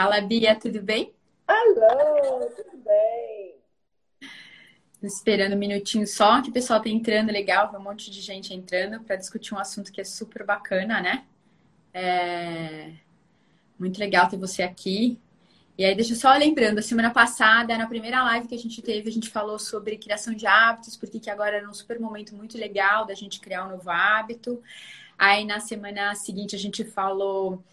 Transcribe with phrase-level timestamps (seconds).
[0.00, 1.12] Fala, Bia, tudo bem?
[1.44, 3.56] Alô, tudo bem?
[5.02, 9.00] Esperando um minutinho só, que o pessoal tá entrando legal, um monte de gente entrando
[9.00, 11.24] para discutir um assunto que é super bacana, né?
[11.92, 12.92] É...
[13.76, 15.18] Muito legal ter você aqui.
[15.76, 18.80] E aí, deixa eu só lembrando, a semana passada, na primeira live que a gente
[18.80, 22.36] teve, a gente falou sobre criação de hábitos, porque que agora era um super momento
[22.36, 24.62] muito legal da gente criar um novo hábito.
[25.18, 27.64] Aí, na semana seguinte, a gente falou.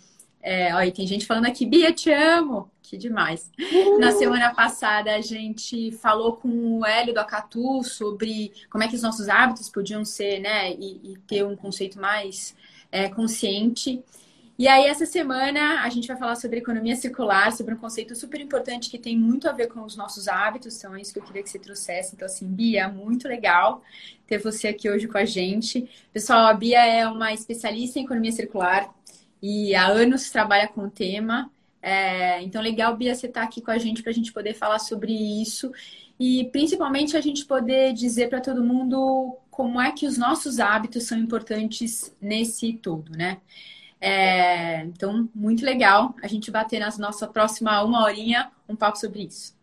[0.45, 2.69] É, ó, tem gente falando aqui, Bia, te amo!
[2.83, 3.51] Que demais.
[3.59, 3.97] Uhum.
[3.97, 8.95] Na semana passada, a gente falou com o Hélio do Acatu sobre como é que
[8.95, 10.71] os nossos hábitos podiam ser, né?
[10.73, 12.55] E, e ter um conceito mais
[12.91, 14.03] é, consciente.
[14.55, 18.39] E aí, essa semana, a gente vai falar sobre economia circular, sobre um conceito super
[18.39, 20.77] importante que tem muito a ver com os nossos hábitos.
[20.77, 22.13] Então, é isso que eu queria que você trouxesse.
[22.13, 23.81] Então, assim, Bia, muito legal
[24.27, 25.89] ter você aqui hoje com a gente.
[26.13, 28.93] Pessoal, a Bia é uma especialista em economia circular
[29.41, 31.51] e há anos trabalha com o tema.
[31.81, 34.53] É, então, legal, Bia, você estar tá aqui com a gente para a gente poder
[34.53, 35.71] falar sobre isso
[36.19, 41.03] e principalmente a gente poder dizer para todo mundo como é que os nossos hábitos
[41.03, 43.39] são importantes nesse todo, né?
[44.01, 49.23] É, então, muito legal a gente bater na nossa próxima uma horinha um papo sobre
[49.23, 49.55] isso.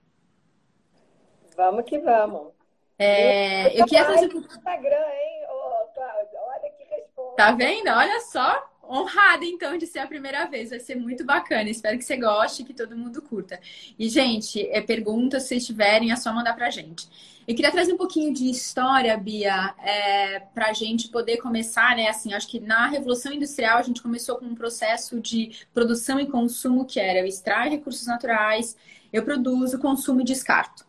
[1.56, 2.52] Vamos que vamos.
[2.98, 4.32] É, eu, eu queria fazer.
[4.32, 6.38] Instagram, hein, oh, Cláudia?
[6.40, 7.36] Olha que resposta.
[7.36, 7.88] Tá vendo?
[7.88, 10.70] Olha só honrada, então, de ser a primeira vez.
[10.70, 11.70] Vai ser muito bacana.
[11.70, 13.58] Espero que você goste que todo mundo curta.
[13.98, 17.08] E, gente, é pergunta, se vocês tiverem, é só mandar pra gente.
[17.46, 22.08] Eu queria trazer um pouquinho de história, Bia, é, para a gente poder começar, né?
[22.08, 26.26] Assim, acho que na Revolução Industrial a gente começou com um processo de produção e
[26.26, 28.76] consumo que era eu extraio recursos naturais,
[29.12, 30.86] eu produzo, consumo e descarto.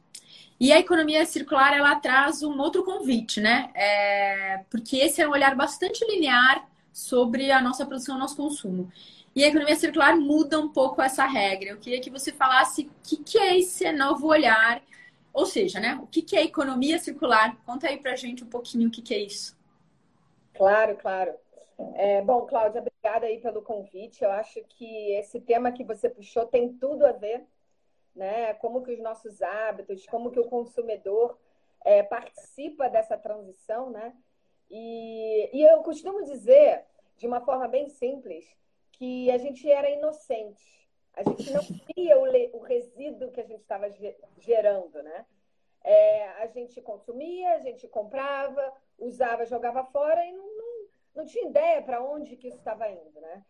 [0.59, 3.72] E a economia circular, ela traz um outro convite, né?
[3.74, 8.89] É, porque esse é um olhar bastante linear sobre a nossa produção e nosso consumo.
[9.36, 11.69] E a economia circular muda um pouco essa regra.
[11.69, 14.81] Eu queria que você falasse o que, que é esse novo olhar,
[15.33, 17.58] ou seja, né, o que, que é economia circular.
[17.66, 19.57] Conta aí pra gente um pouquinho o que, que é isso.
[20.53, 21.34] Claro, claro.
[21.95, 24.23] É, bom, Cláudia, obrigada aí pelo convite.
[24.23, 27.44] Eu acho que esse tema que você puxou tem tudo a ver,
[28.16, 28.53] né?
[28.56, 31.38] Como que os nossos hábitos, como que o consumidor
[31.84, 34.13] é, participa dessa transição, né?
[34.75, 36.84] E, e eu costumo dizer,
[37.16, 38.44] de uma forma bem simples,
[38.94, 40.89] que a gente era inocente.
[41.13, 41.61] A gente não
[41.95, 43.88] via o, o resíduo que a gente estava
[44.39, 45.28] gerando, né?
[45.83, 51.47] É, a gente consumia, a gente comprava, usava, jogava fora e não, não, não tinha
[51.47, 53.45] ideia para onde que isso estava indo, né?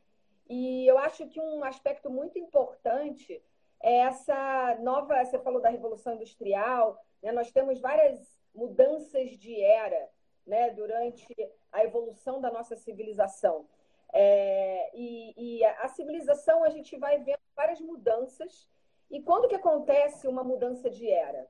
[0.49, 3.41] E eu acho que um aspecto muito importante
[3.81, 7.31] é essa nova, você falou da revolução industrial, né?
[7.31, 8.19] nós temos várias
[8.53, 10.09] mudanças de era
[10.45, 11.27] né, durante
[11.71, 13.65] a evolução da nossa civilização.
[14.11, 18.67] É, e, e, a civilização a gente vai vendo várias mudanças.
[19.09, 21.47] E quando que acontece uma mudança de era?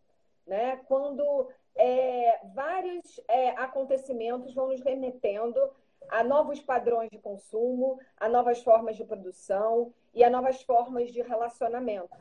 [0.48, 0.78] Né?
[0.88, 5.60] Quando é, vários é, acontecimentos vão nos remetendo
[6.10, 11.22] a novos padrões de consumo, a novas formas de produção e a novas formas de
[11.22, 12.18] relacionamento.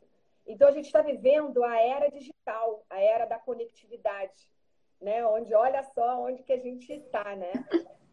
[0.47, 4.51] Então, a gente está vivendo a era digital, a era da conectividade
[5.03, 5.27] né?
[5.27, 7.53] Onde olha só onde que a gente está, né?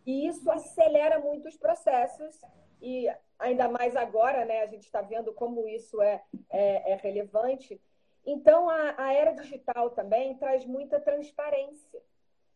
[0.05, 2.41] E isso acelera muito os processos
[2.81, 3.07] e
[3.37, 4.61] ainda mais agora, né?
[4.61, 7.79] A gente está vendo como isso é, é, é relevante.
[8.25, 12.01] Então, a, a, era digital também traz muita transparência,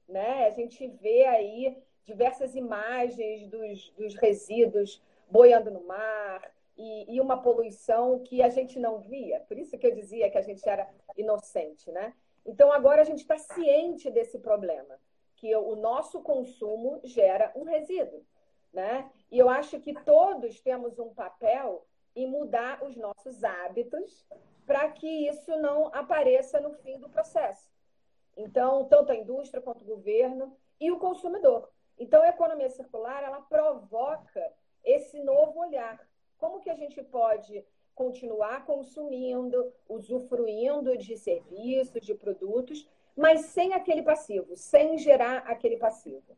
[0.08, 0.48] né?
[0.48, 7.42] A gente vê aí diversas imagens dos, dos resíduos boiando no mar e, e uma
[7.42, 9.40] poluição que a gente não via.
[9.42, 12.14] Por isso que eu dizia que a gente era inocente, né?
[12.46, 15.00] Então, agora a gente está ciente desse problema,
[15.36, 18.26] que o nosso consumo gera um resíduo.
[18.72, 19.10] Né?
[19.32, 24.26] E eu acho que todos temos um papel em mudar os nossos hábitos
[24.66, 27.72] para que isso não apareça no fim do processo.
[28.36, 31.70] Então, tanto a indústria quanto o governo e o consumidor.
[31.98, 36.00] Então, a economia circular, ela provoca esse novo olhar.
[36.38, 37.64] Como que a gente pode
[37.96, 46.36] continuar consumindo, usufruindo de serviços, de produtos, mas sem aquele passivo, sem gerar aquele passivo.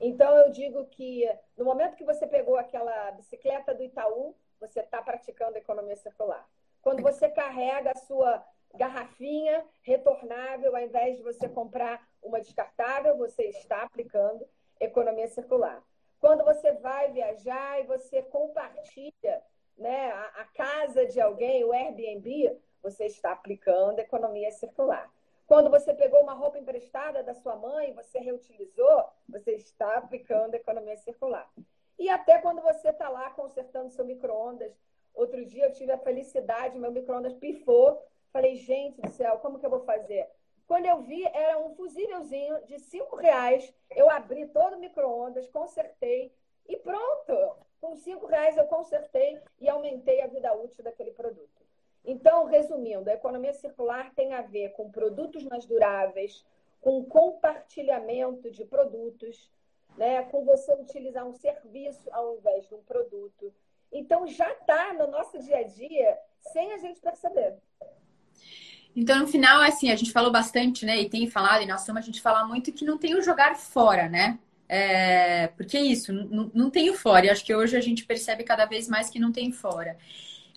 [0.00, 5.02] Então, eu digo que no momento que você pegou aquela bicicleta do Itaú, você está
[5.02, 6.48] praticando economia circular.
[6.82, 8.44] Quando você carrega a sua
[8.74, 14.46] garrafinha retornável, ao invés de você comprar uma descartável, você está aplicando
[14.80, 15.82] economia circular.
[16.20, 19.42] Quando você vai viajar e você compartilha
[19.78, 25.10] né, a, a casa de alguém, o Airbnb, você está aplicando economia circular.
[25.46, 30.96] Quando você pegou uma roupa emprestada da sua mãe, você reutilizou, você está aplicando economia
[30.96, 31.50] circular.
[31.98, 34.72] E até quando você está lá consertando seu micro-ondas
[35.18, 38.00] Outro dia eu tive a felicidade, meu micro-ondas pifou.
[38.32, 40.30] Falei, gente do céu, como que eu vou fazer?
[40.64, 43.74] Quando eu vi, era um fusívelzinho de cinco reais.
[43.90, 46.32] Eu abri todo o micro-ondas, consertei
[46.68, 47.56] e pronto.
[47.80, 51.66] Com cinco reais eu consertei e aumentei a vida útil daquele produto.
[52.04, 56.44] Então, resumindo, a economia circular tem a ver com produtos mais duráveis,
[56.80, 59.50] com compartilhamento de produtos,
[59.96, 60.22] né?
[60.24, 63.52] com você utilizar um serviço ao invés de um produto.
[63.92, 66.18] Então, já está no nosso dia a dia
[66.52, 67.56] sem a gente perceber.
[68.94, 70.98] Então, no final, assim, a gente falou bastante, né?
[71.00, 73.56] E tem falado, e nós estamos a gente fala muito que não tem o jogar
[73.56, 74.38] fora, né?
[74.68, 77.26] É, porque é isso, não, não tem o fora.
[77.26, 79.96] E acho que hoje a gente percebe cada vez mais que não tem fora.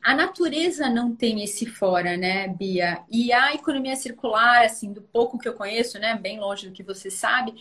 [0.04, 3.04] A natureza não tem esse fora, né, Bia?
[3.10, 6.82] E a economia circular, assim, do pouco que eu conheço, né, bem longe do que
[6.82, 7.54] você sabe,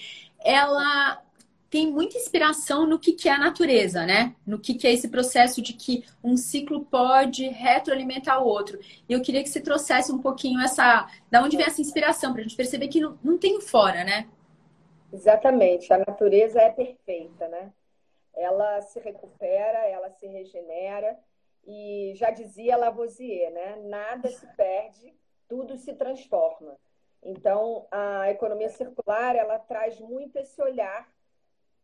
[0.43, 1.23] ela
[1.71, 4.35] tem muita inspiração no que, que é a natureza, né?
[4.45, 8.81] No que, que é esse processo de que um ciclo pode retroalimentar o outro.
[9.09, 11.09] E eu queria que você trouxesse um pouquinho essa.
[11.31, 14.27] Da onde vem essa inspiração, para a gente perceber que não, não tem fora, né?
[15.13, 15.93] Exatamente.
[15.93, 17.71] A natureza é perfeita, né?
[18.35, 21.17] Ela se recupera, ela se regenera.
[21.73, 23.77] E já dizia Lavoisier, né?
[23.85, 25.15] Nada se perde,
[25.47, 26.77] tudo se transforma.
[27.23, 31.09] Então, a economia circular, ela traz muito esse olhar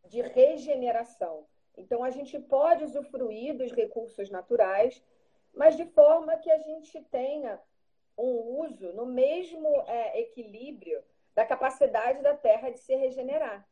[0.03, 1.47] de regeneração.
[1.77, 5.01] Então, a gente pode usufruir dos recursos naturais,
[5.53, 7.57] mas de forma que a gente tenha
[8.17, 11.01] um uso no mesmo é, equilíbrio
[11.33, 13.65] da capacidade da Terra de se regenerar.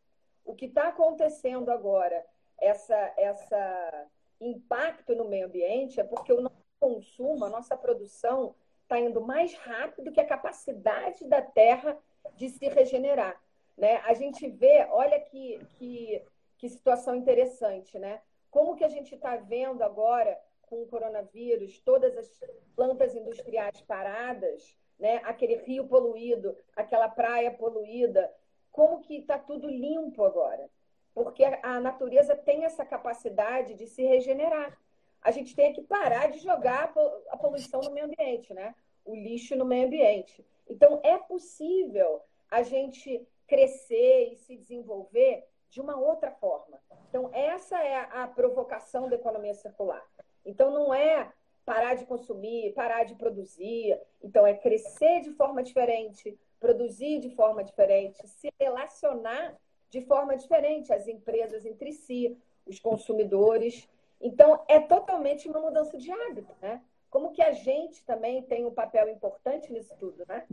[0.46, 2.26] O que está acontecendo agora,
[2.58, 4.08] essa, essa
[4.40, 9.54] impacto no meio ambiente, é porque o nosso consumo, a nossa produção está indo mais
[9.56, 11.98] rápido que a capacidade da Terra
[12.36, 13.42] de se regenerar.
[13.78, 13.98] Né?
[14.06, 16.22] A gente vê, olha que, que,
[16.58, 18.22] que situação interessante, né?
[18.50, 22.40] Como que a gente está vendo agora com o coronavírus, todas as
[22.76, 25.18] plantas industriais paradas, né?
[25.26, 28.34] Aquele rio poluído, aquela praia poluída,
[28.72, 30.70] como que está tudo limpo agora?
[31.16, 34.78] Porque a natureza tem essa capacidade de se regenerar.
[35.22, 36.94] A gente tem que parar de jogar
[37.30, 38.76] a poluição no meio ambiente, né?
[39.06, 40.46] O lixo no meio ambiente.
[40.68, 42.22] Então, é possível
[42.52, 46.80] a gente crescer e se desenvolver de uma outra forma.
[47.08, 50.06] Então, essa é a provocação da economia circular.
[50.46, 51.32] Então, não é
[51.64, 53.98] parar de consumir, parar de produzir.
[54.22, 59.58] Então, é crescer de forma diferente, produzir de forma diferente, se relacionar
[59.95, 63.88] de forma diferente, as empresas entre si, os consumidores.
[64.19, 66.81] Então, é totalmente uma mudança de hábito, né?
[67.09, 70.44] Como que a gente também tem um papel importante nisso tudo, né?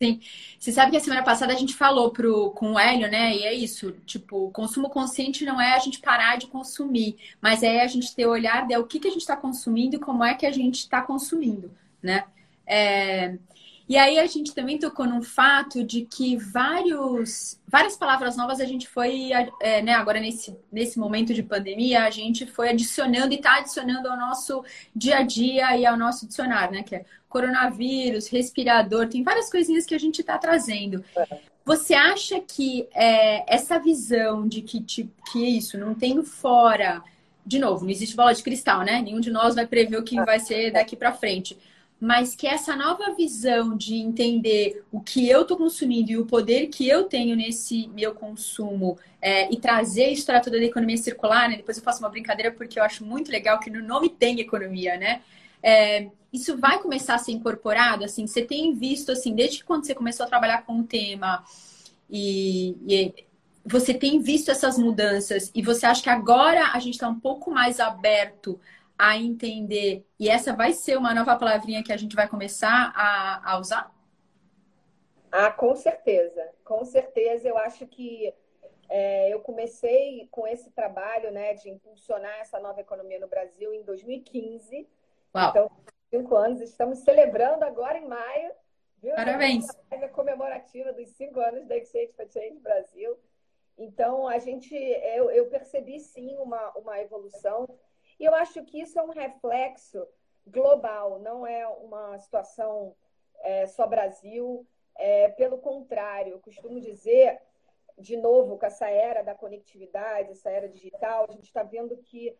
[0.00, 0.20] Sim.
[0.56, 3.34] Você sabe que a semana passada a gente falou pro, com o Hélio, né?
[3.34, 7.82] E é isso, tipo, consumo consciente não é a gente parar de consumir, mas é
[7.82, 10.34] a gente ter olhar de o que, que a gente está consumindo e como é
[10.34, 12.24] que a gente está consumindo, né?
[12.64, 13.36] É...
[13.88, 18.64] E aí a gente também tocou num fato de que vários, várias palavras novas a
[18.64, 19.30] gente foi,
[19.60, 24.08] é, né, agora nesse, nesse momento de pandemia, a gente foi adicionando e está adicionando
[24.08, 26.82] ao nosso dia a dia e ao nosso dicionário, né?
[26.82, 31.04] Que é coronavírus, respirador, tem várias coisinhas que a gente está trazendo.
[31.64, 37.02] Você acha que é, essa visão de que, tipo, que isso não tem fora,
[37.44, 39.00] de novo, não existe bola de cristal, né?
[39.00, 41.56] Nenhum de nós vai prever o que vai ser daqui para frente
[42.00, 46.66] mas que essa nova visão de entender o que eu estou consumindo e o poder
[46.66, 51.48] que eu tenho nesse meu consumo é, e trazer isso para toda a economia circular,
[51.48, 51.56] né?
[51.56, 54.98] Depois eu faço uma brincadeira porque eu acho muito legal que no nome tem economia,
[54.98, 55.22] né?
[55.62, 59.94] É, isso vai começar a ser incorporado, assim, você tem visto, assim, desde quando você
[59.94, 61.42] começou a trabalhar com o tema
[62.10, 63.26] e, e
[63.64, 67.50] você tem visto essas mudanças e você acha que agora a gente está um pouco
[67.50, 68.60] mais aberto
[68.98, 73.52] a entender, e essa vai ser uma nova palavrinha que a gente vai começar a,
[73.52, 73.94] a usar?
[75.30, 77.48] Ah, com certeza, com certeza.
[77.48, 78.32] Eu acho que
[78.88, 83.82] é, eu comecei com esse trabalho né, de impulsionar essa nova economia no Brasil em
[83.82, 84.88] 2015.
[85.34, 85.50] Uau.
[85.50, 85.70] Então,
[86.10, 88.52] cinco anos, estamos celebrando agora em maio.
[89.02, 89.14] Viu?
[89.14, 89.66] Parabéns!
[89.90, 93.16] A comemorativa dos cinco anos da Exchange for Change Brasil.
[93.78, 97.68] Então, a gente, eu, eu percebi sim uma, uma evolução
[98.18, 100.06] e eu acho que isso é um reflexo
[100.46, 102.94] global, não é uma situação
[103.40, 104.66] é, só Brasil.
[104.96, 107.40] É, pelo contrário, eu costumo dizer,
[107.98, 112.36] de novo, com essa era da conectividade, essa era digital, a gente está vendo que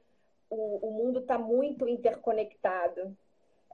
[0.49, 3.17] o, o mundo está muito interconectado,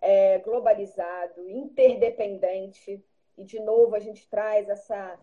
[0.00, 3.04] é, globalizado, interdependente.
[3.36, 5.18] E, de novo, a gente traz essa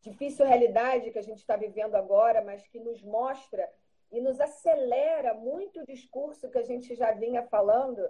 [0.00, 3.70] difícil realidade que a gente está vivendo agora, mas que nos mostra
[4.10, 8.08] e nos acelera muito o discurso que a gente já vinha falando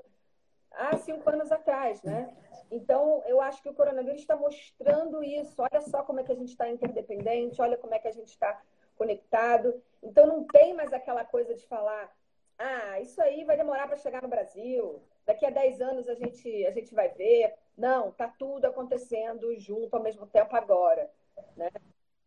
[0.72, 2.34] há cinco anos atrás, né?
[2.70, 5.60] Então, eu acho que o coronavírus está mostrando isso.
[5.60, 8.28] Olha só como é que a gente está interdependente, olha como é que a gente
[8.28, 8.62] está
[8.96, 9.82] conectado.
[10.02, 12.14] Então, não tem mais aquela coisa de falar,
[12.58, 16.66] ah, isso aí vai demorar para chegar no Brasil, daqui a 10 anos a gente,
[16.66, 17.54] a gente vai ver.
[17.76, 21.10] Não, está tudo acontecendo junto ao mesmo tempo agora.
[21.56, 21.70] Né?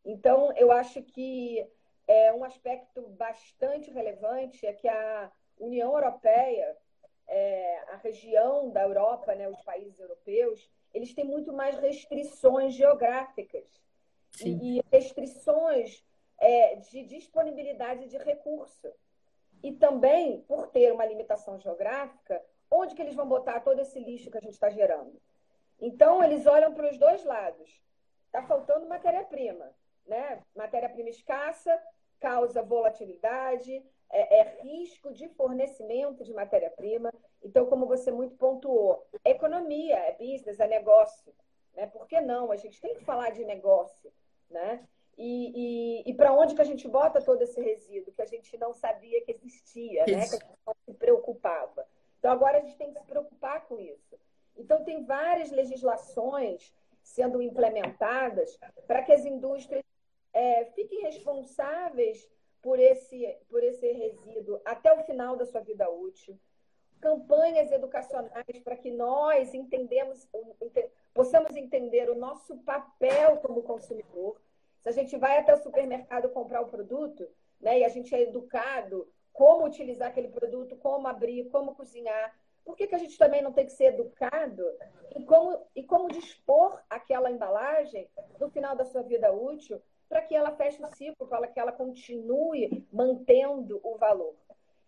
[0.04, 1.66] Então, eu acho que
[2.08, 6.78] é um aspecto bastante relevante é que a União Europeia
[7.28, 13.66] é, a região da Europa, né, os países europeus, eles têm muito mais restrições geográficas
[14.32, 14.60] Sim.
[14.62, 16.04] e restrições
[16.38, 18.92] é, de disponibilidade de recurso.
[19.62, 24.30] E também, por ter uma limitação geográfica, onde que eles vão botar todo esse lixo
[24.30, 25.20] que a gente está gerando?
[25.80, 27.82] Então, eles olham para os dois lados.
[28.26, 29.74] Está faltando matéria-prima.
[30.06, 30.44] Né?
[30.54, 31.82] Matéria-prima escassa
[32.24, 37.14] causa volatilidade, é, é risco de fornecimento de matéria-prima.
[37.44, 41.34] Então, como você muito pontuou, economia, é business, é negócio.
[41.76, 41.86] Né?
[41.88, 42.50] Por que não?
[42.50, 44.10] A gente tem que falar de negócio.
[44.50, 44.88] Né?
[45.18, 48.58] E, e, e para onde que a gente bota todo esse resíduo que a gente
[48.58, 50.28] não sabia que existia, né?
[50.28, 51.86] que a gente não se preocupava?
[52.20, 54.18] Então, agora a gente tem que se preocupar com isso.
[54.56, 59.84] Então, tem várias legislações sendo implementadas para que as indústrias
[60.34, 62.28] é, fiquem responsáveis
[62.62, 66.40] por esse, por esse resíduo até o final da sua vida útil.
[67.00, 70.28] Campanhas educacionais para que nós entendemos,
[71.14, 74.42] possamos entender o nosso papel como consumidor.
[74.80, 77.28] Se a gente vai até o supermercado comprar o produto,
[77.60, 82.78] né, e a gente é educado como utilizar aquele produto, como abrir, como cozinhar, por
[82.78, 84.64] que, que a gente também não tem que ser educado
[85.16, 88.10] em como, e como dispor aquela embalagem
[88.40, 91.72] no final da sua vida útil para que ela feche o ciclo, para que ela
[91.72, 94.36] continue mantendo o valor.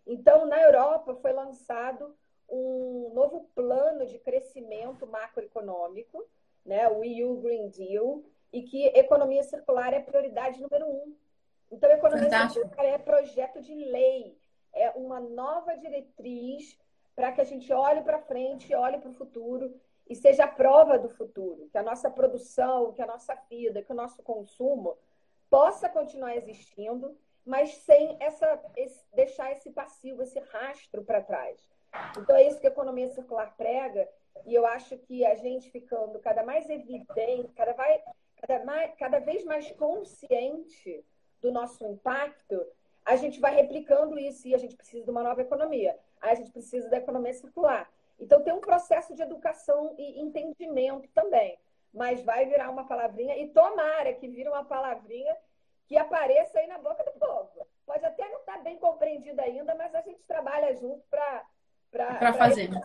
[0.06, 2.14] Então, na Europa foi lançado
[2.48, 6.24] um novo plano de crescimento macroeconômico,
[6.64, 11.14] né, o EU Green Deal, e que economia circular é prioridade número um.
[11.70, 12.64] Então, economia Fantástico.
[12.64, 14.38] circular é projeto de lei,
[14.72, 16.78] é uma nova diretriz
[17.14, 19.74] para que a gente olhe para frente, olhe para o futuro
[20.08, 23.90] e seja a prova do futuro, que a nossa produção, que a nossa vida, que
[23.90, 24.96] o nosso consumo
[25.56, 31.58] possa continuar existindo, mas sem essa, esse, deixar esse passivo, esse rastro para trás.
[32.18, 34.06] Então, é isso que a economia circular prega,
[34.44, 38.02] e eu acho que a gente ficando cada mais evidente, cada, vai,
[38.36, 41.02] cada, mais, cada vez mais consciente
[41.40, 42.62] do nosso impacto,
[43.02, 45.98] a gente vai replicando isso e a gente precisa de uma nova economia.
[46.20, 47.90] A gente precisa da economia circular.
[48.20, 51.58] Então, tem um processo de educação e entendimento também
[51.96, 55.34] mas vai virar uma palavrinha e tomara que vire uma palavrinha
[55.86, 57.66] que apareça aí na boca do povo.
[57.86, 62.82] Pode até não estar bem compreendida ainda, mas a gente trabalha junto para fazer né,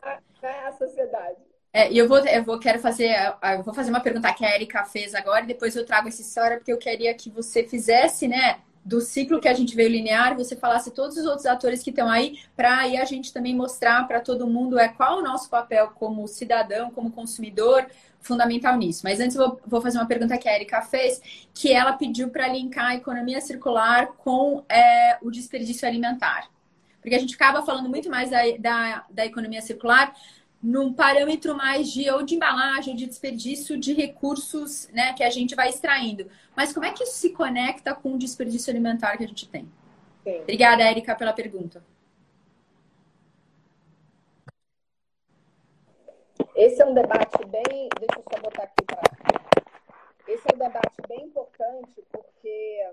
[0.65, 1.39] a sociedade.
[1.74, 3.15] É, e eu vou, eu vou quero fazer,
[3.55, 6.22] eu vou fazer uma pergunta que a Erika fez agora, e depois eu trago essa
[6.22, 10.36] história, porque eu queria que você fizesse, né, do ciclo que a gente veio linear,
[10.36, 14.08] você falasse todos os outros atores que estão aí, para aí a gente também mostrar
[14.08, 17.86] para todo mundo é qual o nosso papel como cidadão, como consumidor,
[18.22, 19.01] fundamental nisso.
[19.04, 21.22] Mas antes eu vou, fazer uma pergunta que a Erika fez,
[21.54, 26.50] que ela pediu para linkar a economia circular com é, o desperdício alimentar.
[27.01, 30.13] Porque a gente acaba falando muito mais da, da, da economia circular
[30.62, 35.30] num parâmetro mais de ou de embalagem, ou de desperdício de recursos né, que a
[35.30, 36.28] gente vai extraindo.
[36.56, 39.68] Mas como é que isso se conecta com o desperdício alimentar que a gente tem?
[40.24, 40.42] Sim.
[40.42, 41.84] Obrigada, Érica, pela pergunta.
[46.62, 47.89] Esse é um debate bem.
[48.00, 49.01] Deixa eu só botar aqui para.
[50.27, 52.88] Esse é um debate bem importante, porque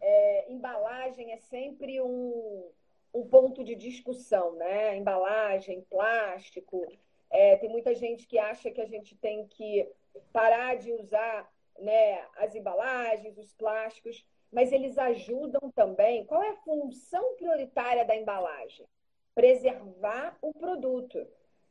[0.00, 2.70] é, embalagem é sempre um,
[3.12, 4.96] um ponto de discussão, né?
[4.96, 6.90] Embalagem, plástico.
[7.28, 9.86] É, tem muita gente que acha que a gente tem que
[10.32, 11.46] parar de usar
[11.78, 16.24] né, as embalagens, os plásticos, mas eles ajudam também.
[16.24, 18.86] Qual é a função prioritária da embalagem?
[19.34, 21.28] Preservar o produto,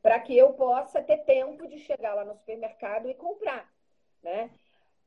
[0.07, 3.69] para que eu possa ter tempo de chegar lá no supermercado e comprar.
[4.23, 4.49] Né?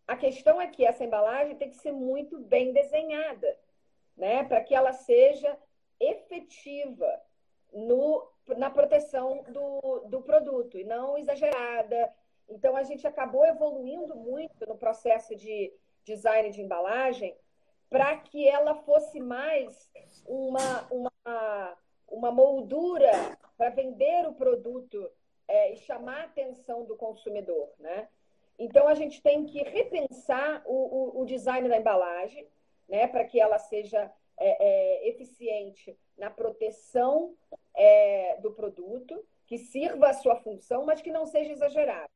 [0.07, 3.59] A questão é que essa embalagem tem que ser muito bem desenhada,
[4.15, 4.45] né?
[4.45, 5.57] para que ela seja
[5.99, 7.19] efetiva
[7.73, 12.13] no, na proteção do, do produto e não exagerada.
[12.47, 15.73] Então, a gente acabou evoluindo muito no processo de
[16.05, 17.35] design de embalagem
[17.89, 19.91] para que ela fosse mais
[20.27, 21.79] uma, uma,
[22.11, 23.11] uma moldura
[23.57, 25.11] para vender o produto
[25.47, 27.71] é, e chamar a atenção do consumidor.
[27.79, 28.09] Né?
[28.59, 30.75] Então, a gente tem que repensar o,
[31.19, 32.47] o, o design da embalagem
[32.89, 37.35] né, para que ela seja é, é, eficiente na proteção
[37.75, 42.11] é, do produto, que sirva a sua função, mas que não seja exagerado.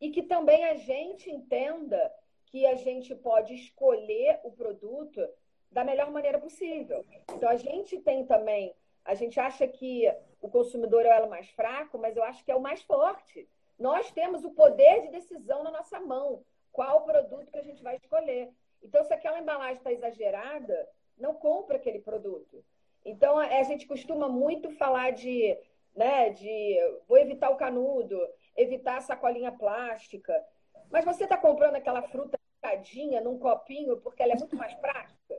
[0.00, 2.12] E que também a gente entenda
[2.46, 5.26] que a gente pode escolher o produto
[5.70, 7.04] da melhor maneira possível.
[7.32, 8.74] Então, a gente tem também,
[9.06, 12.56] a gente acha que o consumidor é o mais fraco, mas eu acho que é
[12.56, 13.48] o mais forte.
[13.78, 16.42] Nós temos o poder de decisão na nossa mão.
[16.72, 18.50] Qual produto que a gente vai escolher?
[18.82, 22.64] Então, se aquela embalagem está exagerada, não compra aquele produto.
[23.04, 25.56] Então, a gente costuma muito falar de,
[25.94, 28.20] né, de vou evitar o canudo,
[28.56, 30.44] evitar a sacolinha plástica.
[30.90, 35.36] Mas você está comprando aquela fruta picadinha num copinho porque ela é muito mais prática?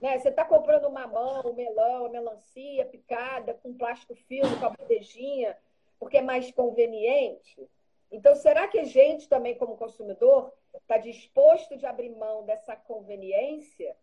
[0.00, 0.18] Né?
[0.18, 5.56] Você está comprando mamão, um melão, uma melancia picada com plástico filme, com a bandejinha,
[5.98, 7.68] porque é mais conveniente?
[8.10, 13.94] Então, será que a gente também, como consumidor, está disposto de abrir mão dessa conveniência?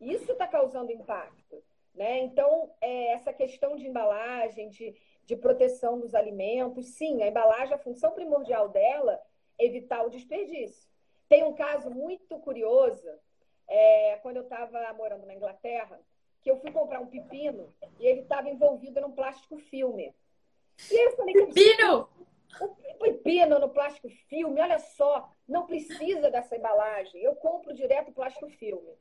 [0.00, 1.62] Isso está causando impacto.
[1.94, 2.18] Né?
[2.18, 7.78] Então, é, essa questão de embalagem, de, de proteção dos alimentos, sim, a embalagem, a
[7.78, 9.18] função primordial dela
[9.58, 10.86] é evitar o desperdício.
[11.28, 13.08] Tem um caso muito curioso,
[13.68, 16.00] é, quando eu estava morando na Inglaterra,
[16.42, 20.14] que eu fui comprar um pepino e ele estava envolvido num plástico filme.
[20.90, 22.08] E aí eu falei, pepino!
[22.60, 27.20] Um pepino no plástico filme, olha só, não precisa dessa embalagem.
[27.20, 28.92] Eu compro direto plástico filme.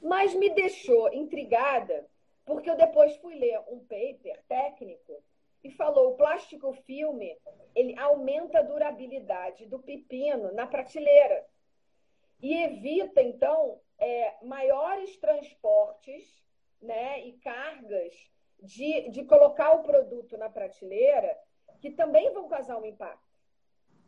[0.00, 2.06] Mas me deixou intrigada,
[2.44, 5.22] porque eu depois fui ler um paper técnico
[5.62, 7.38] e falou o plástico filme
[7.74, 11.44] ele aumenta a durabilidade do pepino na prateleira
[12.42, 16.42] e evita então é, maiores transportes
[16.82, 18.12] né, e cargas
[18.60, 21.38] de, de colocar o produto na prateleira
[21.80, 23.32] que também vão causar um impacto.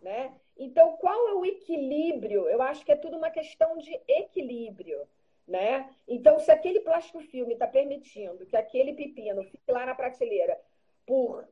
[0.03, 0.35] Né?
[0.57, 2.49] Então, qual é o equilíbrio?
[2.49, 5.09] Eu acho que é tudo uma questão de equilíbrio.
[5.47, 5.91] Né?
[6.07, 10.61] Então, se aquele plástico filme está permitindo que aquele pepino fique lá na prateleira
[11.07, 11.49] por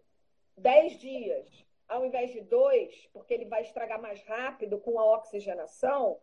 [0.56, 6.18] 10 dias, ao invés de dois, porque ele vai estragar mais rápido com a oxigenação,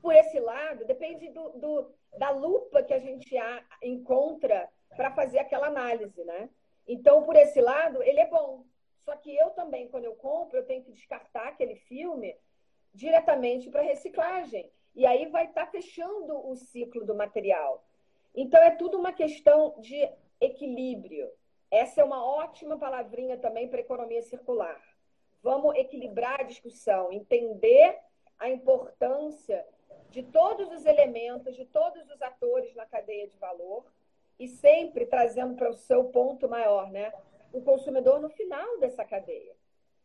[0.00, 5.38] por esse lado, depende do, do da lupa que a gente a, encontra para fazer
[5.38, 6.48] aquela análise, né?
[6.86, 8.64] Então, por esse lado, ele é bom.
[8.98, 12.36] Só que eu também, quando eu compro, eu tenho que descartar aquele filme
[12.94, 14.70] diretamente para reciclagem.
[14.94, 17.84] E aí vai estar tá fechando o ciclo do material.
[18.34, 20.08] Então, é tudo uma questão de
[20.40, 21.30] equilíbrio.
[21.70, 24.80] Essa é uma ótima palavrinha também para economia circular.
[25.42, 27.98] Vamos equilibrar a discussão, entender
[28.38, 29.64] a importância
[30.16, 33.84] de todos os elementos, de todos os atores na cadeia de valor
[34.38, 37.12] e sempre trazendo para o seu ponto maior, né?
[37.52, 39.54] o consumidor no final dessa cadeia.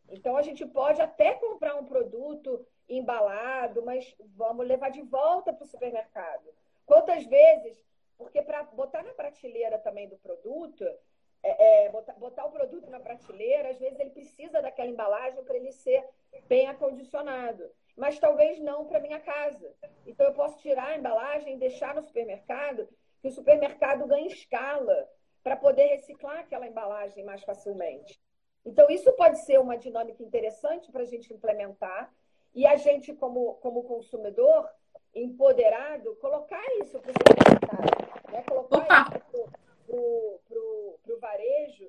[0.10, 5.64] Então, a gente pode até comprar um produto embalado, mas vamos levar de volta para
[5.64, 6.54] o supermercado.
[6.86, 7.82] Quantas vezes?
[8.18, 10.84] Porque para botar na prateleira também do produto,
[11.42, 15.56] é, é, botar, botar, o produto na prateleira, às vezes ele precisa daquela embalagem para
[15.56, 16.06] ele ser
[16.50, 17.72] bem acondicionado.
[18.02, 19.76] Mas talvez não para minha casa.
[20.08, 22.90] Então, eu posso tirar a embalagem e deixar no supermercado,
[23.22, 25.08] que o supermercado ganhe escala
[25.44, 28.20] para poder reciclar aquela embalagem mais facilmente.
[28.66, 32.12] Então, isso pode ser uma dinâmica interessante para a gente implementar
[32.56, 34.68] e a gente, como, como consumidor
[35.14, 38.44] empoderado, colocar isso para o supermercado, né?
[38.50, 39.16] colocar Opa.
[39.16, 39.48] isso
[41.06, 41.88] para o varejo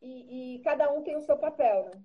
[0.00, 1.84] e, e, cada um tem o seu papel.
[1.84, 2.02] Né?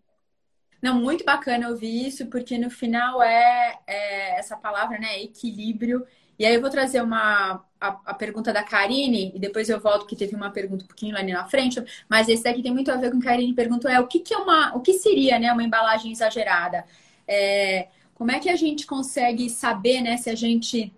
[0.82, 5.22] Não, muito bacana ouvir isso, porque no final é, é essa palavra, né?
[5.22, 6.06] Equilíbrio
[6.40, 10.06] e aí eu vou trazer uma a, a, pergunta da Karine, e depois eu volto
[10.06, 12.96] que teve uma pergunta um pouquinho ali na frente, mas esse daqui tem muito a
[12.96, 14.76] ver com o que a Karine perguntou, é o que, que é uma.
[14.76, 16.86] O que seria né, uma embalagem exagerada?
[17.28, 20.94] É, como é que a gente consegue saber né, se a gente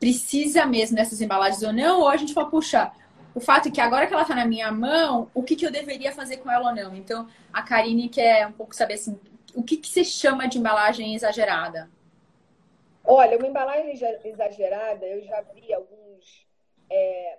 [0.00, 2.90] precisa mesmo dessas embalagens ou não, ou a gente fala, puxa,
[3.38, 5.70] o fato é que agora que ela está na minha mão, o que, que eu
[5.70, 6.92] deveria fazer com ela ou não?
[6.96, 9.16] Então, a Karine quer um pouco saber assim,
[9.54, 11.88] o que, que se chama de embalagem exagerada?
[13.04, 13.92] Olha, uma embalagem
[14.24, 16.48] exagerada, eu já vi alguns,
[16.90, 17.38] é,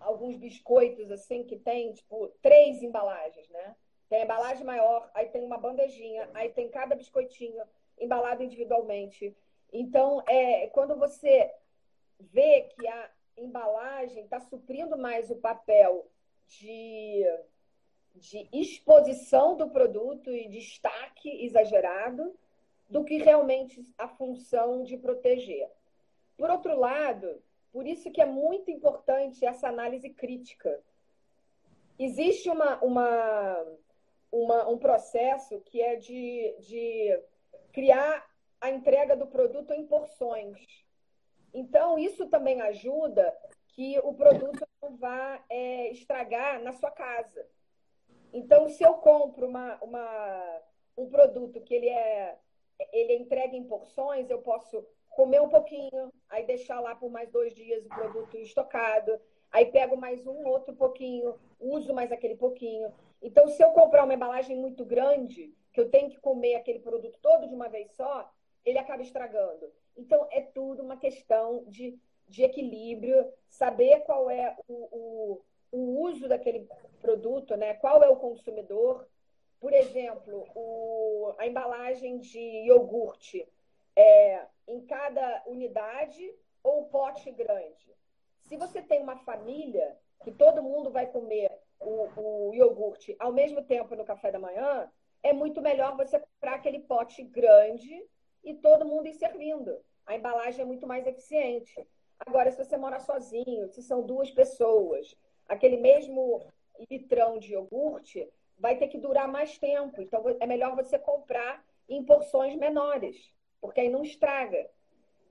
[0.00, 3.74] alguns biscoitos assim que tem, tipo, três embalagens, né?
[4.10, 7.62] Tem a embalagem maior, aí tem uma bandejinha, aí tem cada biscoitinho
[7.98, 9.34] embalado individualmente.
[9.72, 11.50] Então, é, quando você
[12.20, 16.08] vê que a embalagem está suprindo mais o papel
[16.46, 17.24] de,
[18.14, 22.34] de exposição do produto e destaque exagerado,
[22.88, 25.68] do que realmente a função de proteger.
[26.36, 27.42] Por outro lado,
[27.72, 30.80] por isso que é muito importante essa análise crítica.
[31.98, 33.66] Existe uma, uma,
[34.30, 37.20] uma, um processo que é de, de
[37.72, 38.24] criar
[38.60, 40.83] a entrega do produto em porções.
[41.54, 43.32] Então, isso também ajuda
[43.68, 47.46] que o produto não vá é, estragar na sua casa.
[48.32, 50.60] Então, se eu compro uma, uma,
[50.98, 52.36] um produto que ele é,
[52.92, 57.30] ele é entregue em porções, eu posso comer um pouquinho, aí deixar lá por mais
[57.30, 59.16] dois dias o produto estocado,
[59.52, 62.92] aí pego mais um outro pouquinho, uso mais aquele pouquinho.
[63.22, 67.16] Então, se eu comprar uma embalagem muito grande, que eu tenho que comer aquele produto
[67.22, 68.28] todo de uma vez só,
[68.64, 69.72] ele acaba estragando.
[69.96, 76.28] Então, é tudo uma questão de, de equilíbrio, saber qual é o, o, o uso
[76.28, 76.68] daquele
[77.00, 77.74] produto, né?
[77.74, 79.06] qual é o consumidor.
[79.60, 83.48] Por exemplo, o, a embalagem de iogurte
[83.96, 87.94] é, em cada unidade ou pote grande.
[88.42, 93.62] Se você tem uma família que todo mundo vai comer o, o iogurte ao mesmo
[93.62, 94.90] tempo no café da manhã,
[95.22, 98.02] é muito melhor você comprar aquele pote grande
[98.44, 99.80] e todo mundo ir servindo.
[100.06, 101.74] A embalagem é muito mais eficiente.
[102.18, 105.16] Agora, se você mora sozinho, se são duas pessoas,
[105.48, 106.46] aquele mesmo
[106.90, 108.28] litrão de iogurte
[108.58, 110.00] vai ter que durar mais tempo.
[110.00, 114.68] Então, é melhor você comprar em porções menores, porque aí não estraga.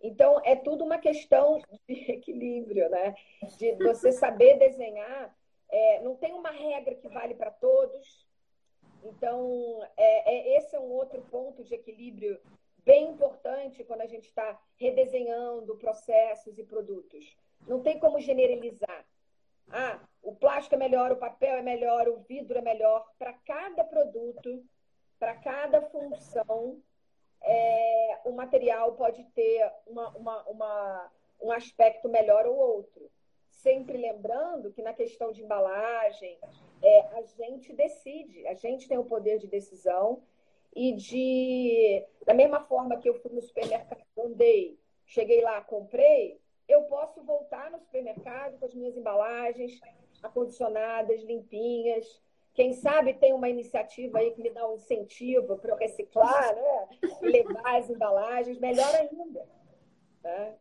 [0.01, 3.15] Então, é tudo uma questão de equilíbrio, né?
[3.57, 5.35] De você saber desenhar.
[5.71, 8.27] É, não tem uma regra que vale para todos.
[9.03, 12.39] Então, é, é, esse é um outro ponto de equilíbrio
[12.85, 17.35] bem importante quando a gente está redesenhando processos e produtos.
[17.67, 19.05] Não tem como generalizar.
[19.69, 23.07] Ah, o plástico é melhor, o papel é melhor, o vidro é melhor.
[23.17, 24.63] Para cada produto,
[25.17, 26.81] para cada função,
[27.41, 33.09] é, o material pode ter uma, uma, uma, um aspecto melhor ou outro.
[33.49, 36.37] Sempre lembrando que na questão de embalagem,
[36.81, 40.21] é, a gente decide, a gente tem o poder de decisão
[40.75, 42.05] e de.
[42.25, 47.69] Da mesma forma que eu fui no supermercado, andei, cheguei lá, comprei, eu posso voltar
[47.71, 49.79] no supermercado com as minhas embalagens
[50.21, 52.21] acondicionadas, limpinhas.
[52.53, 56.87] Quem sabe tem uma iniciativa aí que me dá um incentivo para eu reciclar, né?
[57.21, 59.45] Levar as embalagens, melhor ainda.
[60.23, 60.55] Né?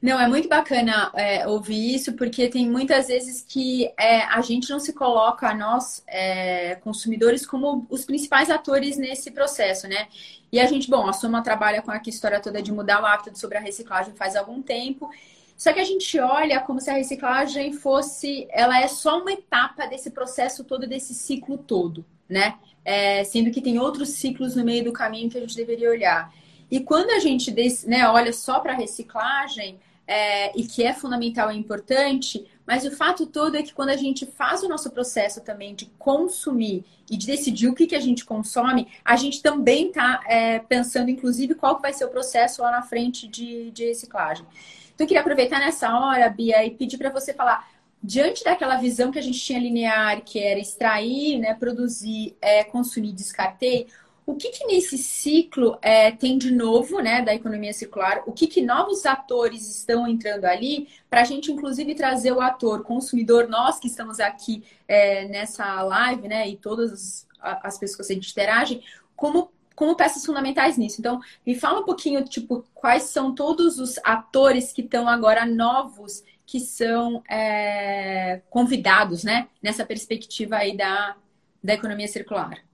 [0.00, 4.70] Não, é muito bacana é, ouvir isso, porque tem muitas vezes que é, a gente
[4.70, 10.06] não se coloca, nós, é, consumidores, como os principais atores nesse processo, né?
[10.52, 13.36] E a gente, bom, a Soma trabalha com a história toda de mudar o hábito
[13.38, 15.10] sobre a reciclagem faz algum tempo.
[15.56, 19.86] Só que a gente olha como se a reciclagem fosse, ela é só uma etapa
[19.86, 22.56] desse processo todo, desse ciclo todo, né?
[22.84, 26.32] É, sendo que tem outros ciclos no meio do caminho que a gente deveria olhar.
[26.70, 27.54] E quando a gente
[27.86, 29.78] né, olha só para a reciclagem,
[30.08, 33.96] é, e que é fundamental e importante, mas o fato todo é que quando a
[33.96, 38.00] gente faz o nosso processo também de consumir e de decidir o que, que a
[38.00, 42.70] gente consome, a gente também está é, pensando, inclusive, qual vai ser o processo lá
[42.70, 44.46] na frente de, de reciclagem.
[44.94, 47.68] Então, eu queria aproveitar nessa hora, Bia, e pedir para você falar,
[48.02, 53.12] diante daquela visão que a gente tinha linear, que era extrair, né, produzir, é, consumir,
[53.12, 53.86] descartei,
[54.28, 58.22] o que, que nesse ciclo é, tem de novo, né, da economia circular?
[58.26, 62.82] O que, que novos atores estão entrando ali para a gente, inclusive, trazer o ator
[62.82, 68.16] consumidor, nós que estamos aqui é, nessa live, né, e todas as pessoas que a
[68.16, 68.82] gente interage,
[69.16, 70.96] como como peças fundamentais nisso.
[70.98, 76.24] Então, me fala um pouquinho, tipo, quais são todos os atores que estão agora novos,
[76.44, 81.16] que são é, convidados, né, nessa perspectiva aí da,
[81.62, 82.67] da economia circular.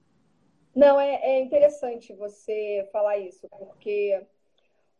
[0.74, 4.26] Não, é, é interessante você falar isso, porque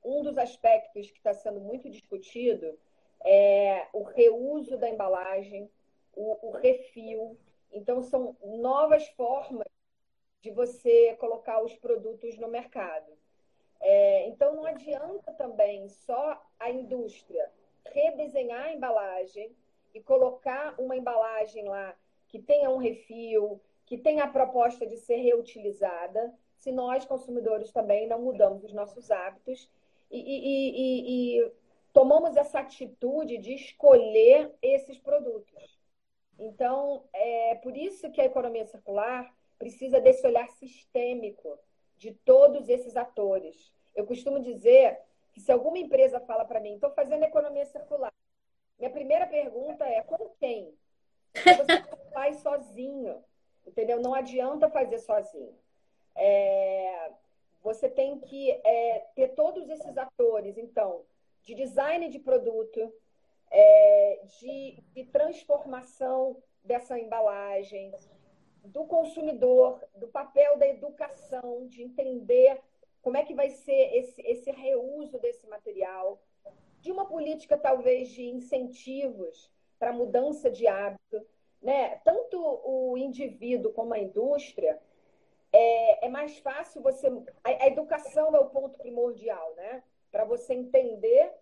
[0.05, 2.79] um dos aspectos que está sendo muito discutido
[3.25, 5.69] é o reuso da embalagem,
[6.15, 7.37] o, o refil.
[7.73, 9.67] Então, são novas formas
[10.43, 13.11] de você colocar os produtos no mercado.
[13.81, 17.51] É, então, não adianta também só a indústria
[17.87, 19.57] redesenhar a embalagem
[19.93, 21.97] e colocar uma embalagem lá
[22.29, 28.07] que tenha um refil, que tem a proposta de ser reutilizada, se nós, consumidores, também
[28.07, 29.71] não mudamos os nossos hábitos
[30.11, 31.53] e, e, e, e
[31.93, 35.79] tomamos essa atitude de escolher esses produtos.
[36.39, 41.59] Então, é por isso que a economia circular precisa desse olhar sistêmico
[41.97, 43.73] de todos esses atores.
[43.95, 44.99] Eu costumo dizer
[45.33, 48.13] que se alguma empresa fala para mim, estou fazendo economia circular,
[48.79, 50.75] minha primeira pergunta é com quem?
[51.35, 53.23] Você não faz sozinho
[53.67, 53.94] entendeu?
[54.05, 55.55] Não adianta fazer sozinho.
[56.15, 57.11] É,
[57.63, 61.07] você tem que é, ter todos esses atores, então,
[61.43, 62.93] de design de produto,
[63.51, 67.95] é, de, de transformação dessa embalagem,
[68.63, 72.61] do consumidor, do papel da educação, de entender
[73.01, 76.21] como é que vai ser esse, esse reuso desse material.
[76.83, 81.27] de uma política talvez de incentivos para mudança de hábito,
[81.65, 81.97] né?
[82.05, 84.79] Tanto o indivíduo como a indústria
[85.51, 87.09] é, é mais fácil você
[87.43, 89.83] a, a, educação é o ponto primordial, né?
[90.13, 91.33] Para você entender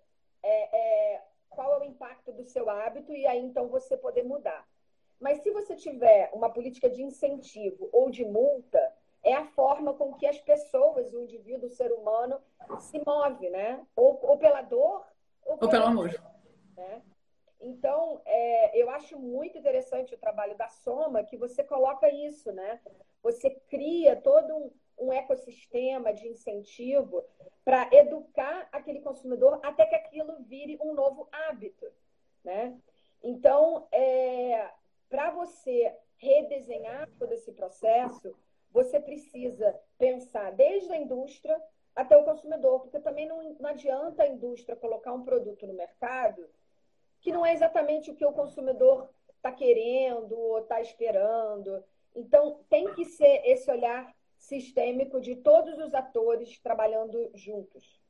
[0.41, 4.65] é, é, qual é o impacto do seu hábito e aí então você poder mudar.
[5.21, 8.81] Mas se você tiver uma política de incentivo ou de multa,
[9.25, 12.41] é a forma com que as pessoas, o indivíduo, o ser humano,
[12.79, 13.85] se move, né?
[13.97, 15.05] Ou, ou pela dor,
[15.45, 16.11] ou, ou pelo amor.
[16.77, 17.03] Né?
[17.63, 22.81] Então, é, eu acho muito interessante o trabalho da Soma, que você coloca isso, né?
[23.23, 27.25] Você cria todo um, um ecossistema de incentivo
[27.65, 31.87] para educar aquele consumidor até que aquilo vire um novo hábito,
[32.43, 32.77] né?
[33.23, 34.69] Então, é,
[35.09, 38.37] para você redesenhar todo esse processo,
[38.73, 41.63] você precisa pensar desde a indústria
[41.95, 46.49] até o consumidor, porque também não, não adianta a indústria colocar um produto no mercado
[47.23, 51.83] que não é exatamente o que o consumidor está querendo ou está esperando.
[52.15, 58.03] Então, tem que ser esse olhar sistêmico de todos os atores trabalhando juntos.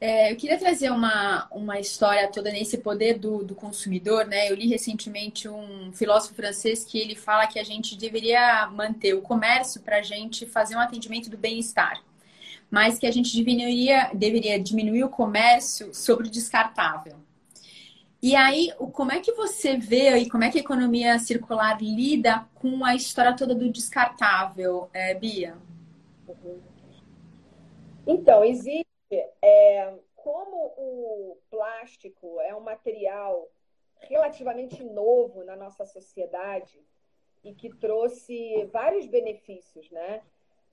[0.00, 4.48] É, eu queria trazer uma, uma história toda nesse poder do, do consumidor, né?
[4.48, 9.22] Eu li recentemente um filósofo francês que ele fala que a gente deveria manter o
[9.22, 12.00] comércio para a gente fazer um atendimento do bem-estar,
[12.70, 17.27] mas que a gente deveria, deveria diminuir o comércio sobre o descartável.
[18.20, 22.48] E aí, como é que você vê aí, como é que a economia circular lida
[22.56, 25.56] com a história toda do descartável, é, Bia?
[28.04, 28.86] Então, existe
[29.40, 33.48] é, como o plástico é um material
[34.00, 36.80] relativamente novo na nossa sociedade
[37.44, 40.22] e que trouxe vários benefícios, né?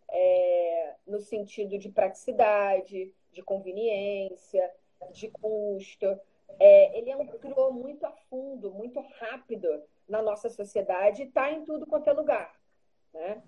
[0.09, 4.71] É, no sentido de praticidade, de conveniência,
[5.11, 6.19] de custo.
[6.59, 9.67] É, ele entrou muito a fundo, muito rápido
[10.07, 12.53] na nossa sociedade e está em tudo quanto é lugar.
[13.13, 13.43] Né?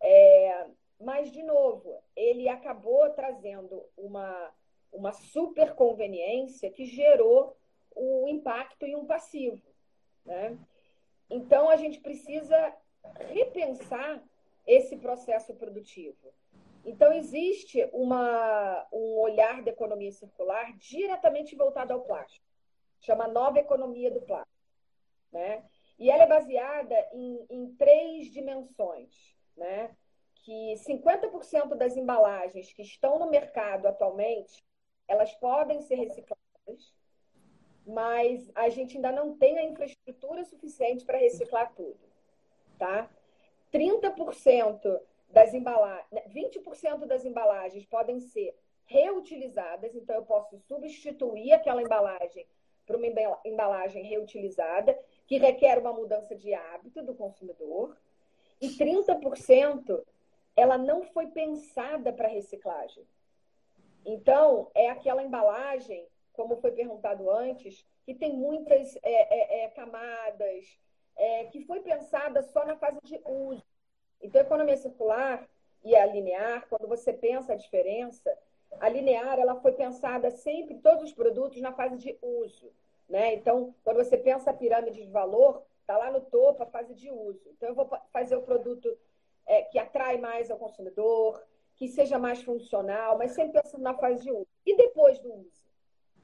[0.00, 0.66] É,
[1.00, 4.52] mas, de novo, ele acabou trazendo uma,
[4.92, 7.56] uma super conveniência que gerou
[7.96, 9.62] um impacto e um passivo.
[10.24, 10.56] Né?
[11.28, 12.74] Então, a gente precisa
[13.32, 14.22] repensar
[14.66, 16.32] esse processo produtivo.
[16.84, 22.46] Então, existe uma, um olhar da economia circular diretamente voltado ao plástico.
[23.00, 24.52] Chama Nova Economia do Plástico.
[25.32, 25.64] Né?
[25.98, 29.34] E ela é baseada em, em três dimensões.
[29.56, 29.94] Né?
[30.44, 34.62] que 50% das embalagens que estão no mercado atualmente,
[35.08, 36.94] elas podem ser recicladas,
[37.86, 41.98] mas a gente ainda não tem a infraestrutura suficiente para reciclar tudo,
[42.78, 43.10] tá?
[43.72, 48.54] 30% das embalagens, 20% das embalagens podem ser
[48.86, 52.46] reutilizadas, então eu posso substituir aquela embalagem
[52.86, 53.06] por uma
[53.44, 57.96] embalagem reutilizada, que requer uma mudança de hábito do consumidor,
[58.60, 60.04] e 30%
[60.56, 63.04] ela não foi pensada para reciclagem.
[64.04, 70.78] Então, é aquela embalagem, como foi perguntado antes, que tem muitas é, é, é, camadas,
[71.16, 73.64] é, que foi pensada só na fase de uso.
[74.20, 75.46] Então, economia circular
[75.84, 78.36] e a linear, quando você pensa a diferença,
[78.80, 82.72] a linear ela foi pensada sempre, todos os produtos, na fase de uso.
[83.08, 83.34] Né?
[83.34, 87.10] Então, quando você pensa a pirâmide de valor, está lá no topo a fase de
[87.10, 87.48] uso.
[87.50, 88.96] Então, eu vou fazer o produto
[89.46, 91.42] é, que atrai mais ao consumidor,
[91.76, 94.46] que seja mais funcional, mas sempre pensando na fase de uso.
[94.64, 95.62] E depois do uso,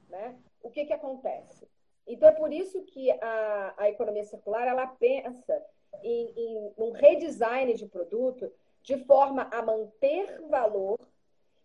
[0.09, 0.37] né?
[0.63, 1.67] O que, que acontece?
[2.07, 5.63] Então, é por isso que a, a economia circular ela pensa
[6.03, 8.51] em, em um redesign de produto
[8.81, 10.99] de forma a manter valor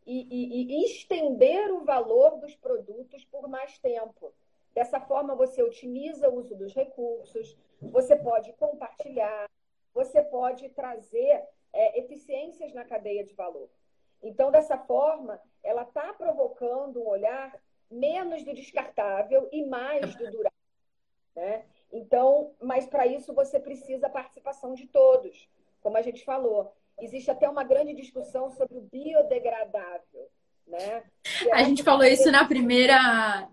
[0.06, 4.32] e, e, e, estender o valor dos produtos por mais tempo.
[4.72, 9.50] Dessa forma, você otimiza o uso dos recursos, você pode compartilhar,
[9.92, 13.68] você pode trazer é, eficiências na cadeia de valor.
[14.22, 17.58] Então, dessa forma, ela está provocando um olhar
[17.90, 20.50] menos do descartável e mais do durável.
[21.34, 21.64] Né?
[21.96, 25.48] Então, mas para isso você precisa da participação de todos,
[25.80, 26.72] como a gente falou.
[27.00, 30.28] Existe até uma grande discussão sobre o biodegradável.
[30.66, 31.04] Né?
[31.52, 32.98] A gente falou isso na primeira,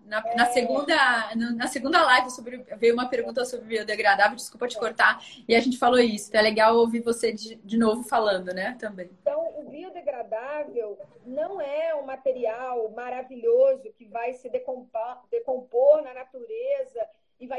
[0.04, 0.34] na, é...
[0.34, 5.54] na, segunda, na segunda live sobre veio uma pergunta sobre biodegradável, desculpa te cortar, e
[5.54, 6.28] a gente falou isso.
[6.28, 8.76] Então é legal ouvir você de, de novo falando, né?
[8.80, 9.08] Também.
[9.22, 16.93] Então, o biodegradável não é um material maravilhoso que vai se decompor, decompor na natureza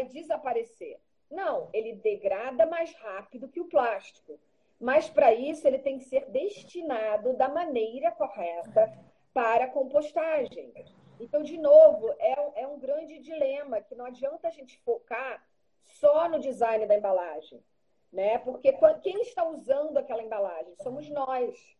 [0.06, 1.00] desaparecer.
[1.30, 4.40] Não, ele degrada mais rápido que o plástico.
[4.80, 8.92] Mas para isso ele tem que ser destinado da maneira correta
[9.34, 10.74] para compostagem.
[11.20, 15.46] Então, de novo, é, é um grande dilema que não adianta a gente focar
[15.84, 17.64] só no design da embalagem,
[18.12, 18.38] né?
[18.40, 21.78] Porque quem está usando aquela embalagem somos nós.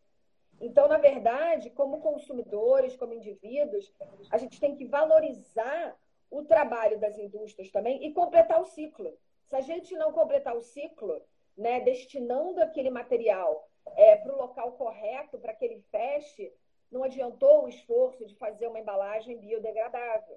[0.60, 3.92] Então, na verdade, como consumidores, como indivíduos,
[4.30, 5.94] a gente tem que valorizar
[6.30, 9.16] o trabalho das indústrias também e completar o ciclo.
[9.46, 11.22] Se a gente não completar o ciclo,
[11.56, 16.52] né, destinando aquele material é, para o local correto, para que ele feche,
[16.90, 20.36] não adiantou o esforço de fazer uma embalagem biodegradável.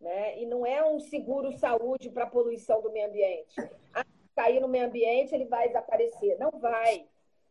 [0.00, 0.38] Né?
[0.40, 3.54] E não é um seguro saúde para a poluição do meio ambiente.
[3.92, 6.38] Ah, cair no meio ambiente, ele vai desaparecer.
[6.38, 7.06] Não vai.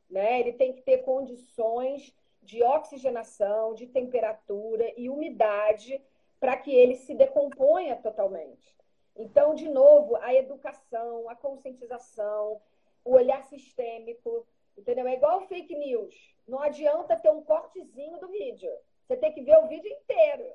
[0.09, 0.39] Né?
[0.39, 6.01] Ele tem que ter condições de oxigenação, de temperatura e umidade
[6.39, 8.75] para que ele se decomponha totalmente.
[9.15, 12.61] Então, de novo, a educação, a conscientização,
[13.03, 14.45] o olhar sistêmico,
[14.77, 15.07] entendeu?
[15.07, 16.15] É igual fake news.
[16.47, 18.71] Não adianta ter um cortezinho do vídeo.
[19.05, 20.45] Você tem que ver o vídeo inteiro.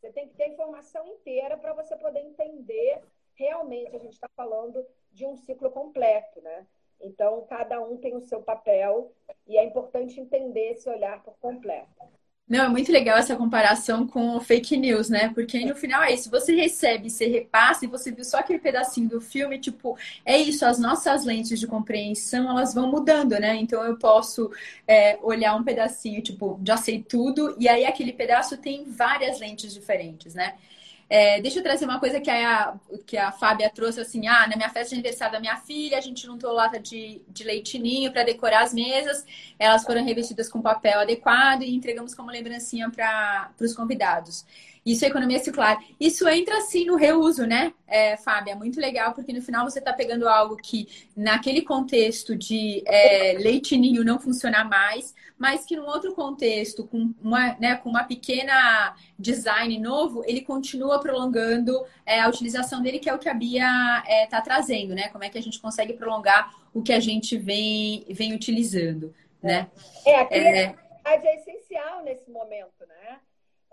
[0.00, 3.02] Você tem que ter a informação inteira para você poder entender
[3.38, 6.66] realmente a gente está falando de um ciclo completo, né?
[7.00, 9.12] Então, cada um tem o seu papel
[9.46, 12.17] e é importante entender esse olhar por completo.
[12.48, 15.30] Não, é muito legal essa comparação com fake news, né?
[15.34, 19.06] Porque no final é isso, você recebe, você repassa e você viu só aquele pedacinho
[19.06, 23.54] do filme, tipo, é isso, as nossas lentes de compreensão, elas vão mudando, né?
[23.56, 24.50] Então eu posso
[24.86, 29.74] é, olhar um pedacinho, tipo, já sei tudo, e aí aquele pedaço tem várias lentes
[29.74, 30.54] diferentes, né?
[31.10, 32.74] É, deixa eu trazer uma coisa que a,
[33.06, 36.00] que a Fábia trouxe assim: ah, na minha festa de aniversário da minha filha, a
[36.00, 39.24] gente juntou lata de, de leitinho para decorar as mesas.
[39.58, 44.44] Elas foram revestidas com papel adequado e entregamos como lembrancinha para os convidados.
[44.92, 45.78] Isso é economia circular.
[46.00, 48.52] Isso entra assim no reuso, né, é, Fábia?
[48.52, 53.34] É muito legal, porque no final você está pegando algo que, naquele contexto de é,
[53.38, 58.96] leitinho não funcionar mais, mas que num outro contexto, com uma, né, com uma pequena
[59.18, 64.02] design novo, ele continua prolongando é, a utilização dele, que é o que a Bia
[64.24, 65.08] está é, trazendo, né?
[65.08, 69.68] Como é que a gente consegue prolongar o que a gente vem, vem utilizando, né?
[70.06, 72.77] É, a criatividade é, é essencial nesse momento, né?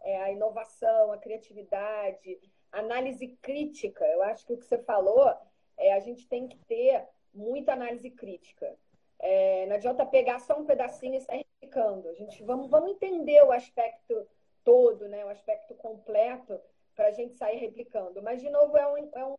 [0.06, 2.40] É, a inovação, a criatividade,
[2.72, 4.06] análise crítica.
[4.06, 5.36] Eu acho que o que você falou
[5.78, 8.74] é a gente tem que ter muita análise crítica.
[9.20, 12.08] É, não adianta pegar só um pedacinho e sair replicando.
[12.08, 14.28] A gente vamos, vamos entender o aspecto
[14.64, 15.26] todo, né?
[15.26, 16.60] o aspecto completo,
[16.96, 18.22] para a gente sair replicando.
[18.22, 19.36] Mas, de novo, é um, é, um,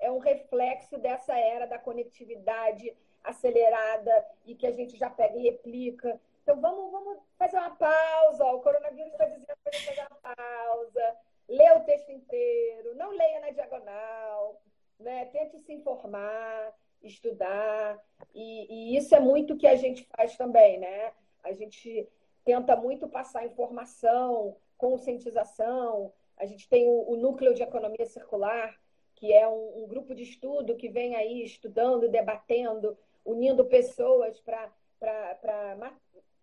[0.00, 5.42] é um reflexo dessa era da conectividade acelerada e que a gente já pega e
[5.42, 6.20] replica.
[6.46, 8.44] Então, vamos, vamos fazer uma pausa.
[8.44, 11.16] O coronavírus está dizendo para fazer uma pausa.
[11.48, 12.94] Lê o texto inteiro.
[12.94, 14.62] Não leia na diagonal.
[14.96, 15.24] Né?
[15.24, 18.00] Tente se informar, estudar.
[18.32, 21.12] E, e isso é muito que a gente faz também, né?
[21.42, 22.08] A gente
[22.44, 26.12] tenta muito passar informação, conscientização.
[26.36, 28.80] A gente tem o, o Núcleo de Economia Circular,
[29.16, 34.70] que é um, um grupo de estudo que vem aí estudando, debatendo, unindo pessoas para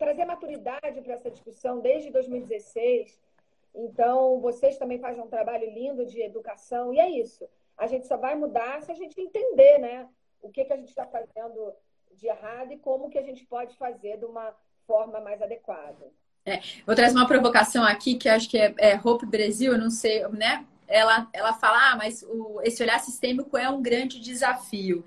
[0.04, 3.18] trazer maturidade para essa discussão desde 2016.
[3.74, 7.48] Então, vocês também fazem um trabalho lindo de educação, e é isso.
[7.78, 10.08] A gente só vai mudar se a gente entender né,
[10.42, 11.74] o que, que a gente está fazendo
[12.12, 14.54] de errado e como que a gente pode fazer de uma
[14.86, 16.12] forma mais adequada.
[16.46, 19.90] É, vou trazer uma provocação aqui, que acho que é, é Hope Brasil, eu não
[19.90, 20.66] sei, né?
[20.86, 25.04] Ela, ela fala, ah, mas o, esse olhar sistêmico é um grande desafio.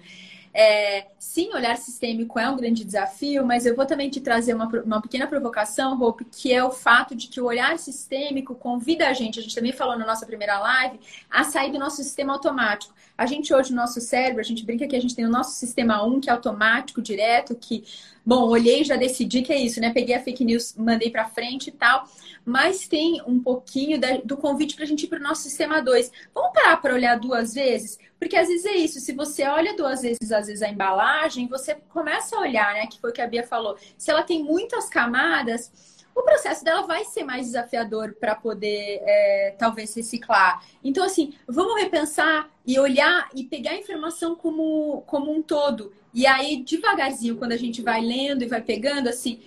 [0.59, 4.67] É, sim, olhar sistêmico é um grande desafio, mas eu vou também te trazer uma,
[4.87, 9.13] uma pequena provocação, Hope, que é o fato de que o olhar sistêmico convida a
[9.13, 12.95] gente, a gente também falou na nossa primeira live, a sair do nosso sistema automático.
[13.17, 15.57] A gente hoje, no nosso cérebro, a gente brinca que a gente tem o nosso
[15.57, 17.85] sistema 1, que é automático, direto, que,
[18.25, 19.93] bom, olhei já decidi que é isso, né?
[19.93, 22.07] Peguei a fake news, mandei para frente e tal
[22.47, 25.83] mas tem um pouquinho da, do convite para a gente ir para o nosso sistema
[25.83, 26.13] 2.
[26.33, 27.99] Vamos parar para olhar duas vezes?
[28.21, 31.75] Porque às vezes é isso, se você olha duas vezes, às vezes, a embalagem, você
[31.89, 32.87] começa a olhar, né?
[32.87, 33.77] Que foi o que a Bia falou.
[33.99, 35.73] Se ela tem muitas camadas,
[36.17, 40.65] o processo dela vai ser mais desafiador para poder, é, talvez, reciclar.
[40.83, 45.93] Então, assim, vamos repensar e olhar e pegar a informação como, como um todo.
[46.15, 49.43] E aí, devagarzinho, quando a gente vai lendo e vai pegando, assim,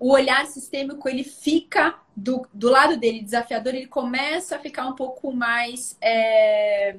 [0.00, 4.94] o olhar sistêmico ele fica do, do lado dele desafiador, ele começa a ficar um
[4.94, 6.96] pouco mais é,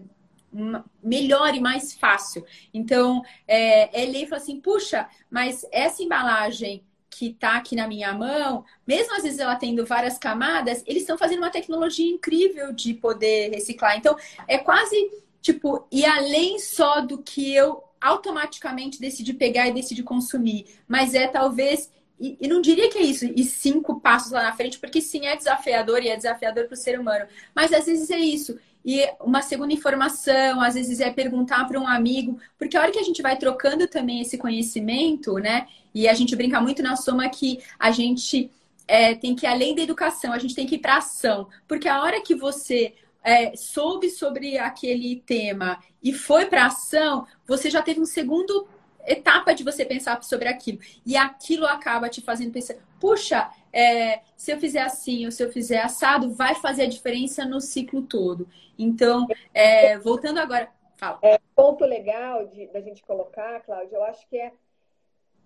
[1.01, 2.45] melhor e mais fácil.
[2.71, 6.83] Então, é, ele fala assim: puxa, mas essa embalagem
[7.17, 11.17] que está aqui na minha mão, mesmo às vezes ela tendo várias camadas, eles estão
[11.17, 13.97] fazendo uma tecnologia incrível de poder reciclar.
[13.97, 14.15] Então,
[14.47, 14.95] é quase
[15.41, 21.27] tipo, e além só do que eu automaticamente decidi pegar e decidi consumir, mas é
[21.27, 21.89] talvez
[22.19, 25.25] e, e, não diria que é isso, e cinco passos lá na frente, porque sim,
[25.25, 27.25] é desafiador e é desafiador para o ser humano.
[27.53, 28.59] Mas às vezes é isso.
[28.87, 32.97] E uma segunda informação, às vezes é perguntar para um amigo, porque a hora que
[32.97, 35.67] a gente vai trocando também esse conhecimento, né?
[35.93, 38.49] E a gente brinca muito na soma que a gente
[38.87, 41.49] é, tem que ir além da educação, a gente tem que ir para ação.
[41.67, 47.69] Porque a hora que você é, soube sobre aquele tema e foi para ação, você
[47.69, 48.69] já teve um segundo
[49.05, 50.79] etapa de você pensar sobre aquilo.
[51.05, 55.51] E aquilo acaba te fazendo pensar, puxa, é, se eu fizer assim ou se eu
[55.51, 58.49] fizer assado, vai fazer a diferença no ciclo todo.
[58.75, 60.71] Então, é, voltando agora.
[60.95, 61.19] Fala.
[61.21, 64.51] É, ponto legal de, da gente colocar, Cláudia, eu acho que é,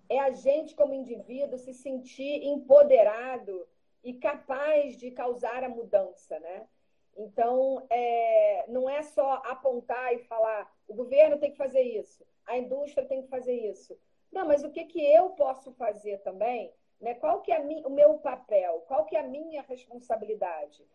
[0.08, 3.66] é a gente, como indivíduo, se sentir empoderado
[4.02, 6.62] e capaz de causar a mudança, né?
[7.14, 12.56] Então, é, não é só apontar e falar, o governo tem que fazer isso, a
[12.56, 13.94] indústria tem que fazer isso.
[14.32, 16.72] Não, mas o que, que eu posso fazer também?
[17.02, 17.14] Né?
[17.14, 18.84] Qual que é o meu papel?
[18.86, 20.86] Qual que é a minha responsabilidade?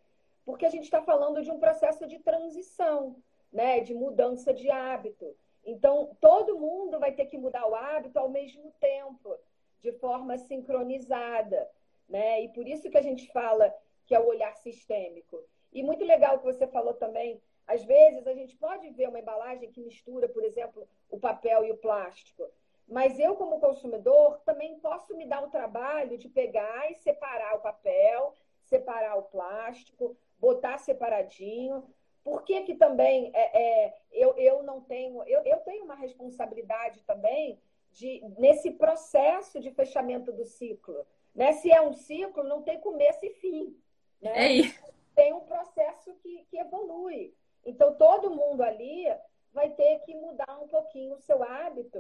[0.45, 3.18] Porque a gente está falando de um processo de transição,
[3.51, 3.82] né?
[3.82, 5.36] de mudança de hábito.
[5.66, 9.38] Então, todo mundo vai ter que mudar o hábito ao mesmo tempo,
[9.82, 11.70] de forma sincronizada.
[12.08, 12.43] Né?
[12.43, 15.43] E por isso que a gente fala que é o olhar sistêmico.
[15.74, 17.41] E muito legal que você falou também.
[17.68, 21.72] Às vezes a gente pode ver uma embalagem que mistura, por exemplo, o papel e
[21.72, 22.49] o plástico.
[22.88, 27.62] Mas eu, como consumidor, também posso me dar o trabalho de pegar e separar o
[27.62, 28.34] papel,
[28.64, 31.84] separar o plástico, botar separadinho.
[32.24, 35.24] Por que, que também é, é, eu, eu não tenho.
[35.24, 37.60] Eu, eu tenho uma responsabilidade também
[37.92, 41.06] de, nesse processo de fechamento do ciclo.
[41.36, 41.54] Né?
[41.54, 43.78] Se é um ciclo, não tem começo e fim.
[44.22, 44.46] Né?
[44.46, 47.34] É isso tem um processo que, que evolui.
[47.66, 49.04] Então, todo mundo ali
[49.52, 52.00] vai ter que mudar um pouquinho o seu hábito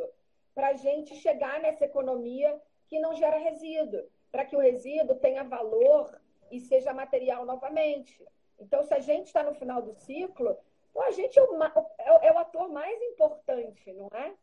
[0.57, 4.01] para a gente chegar nessa economia que não gera resíduo,
[4.31, 8.19] para que o resíduo tenha valor e seja material novamente.
[8.59, 10.57] Então, se a gente está no final do ciclo,
[10.97, 14.33] a gente é o, é, é o ator mais importante, não é?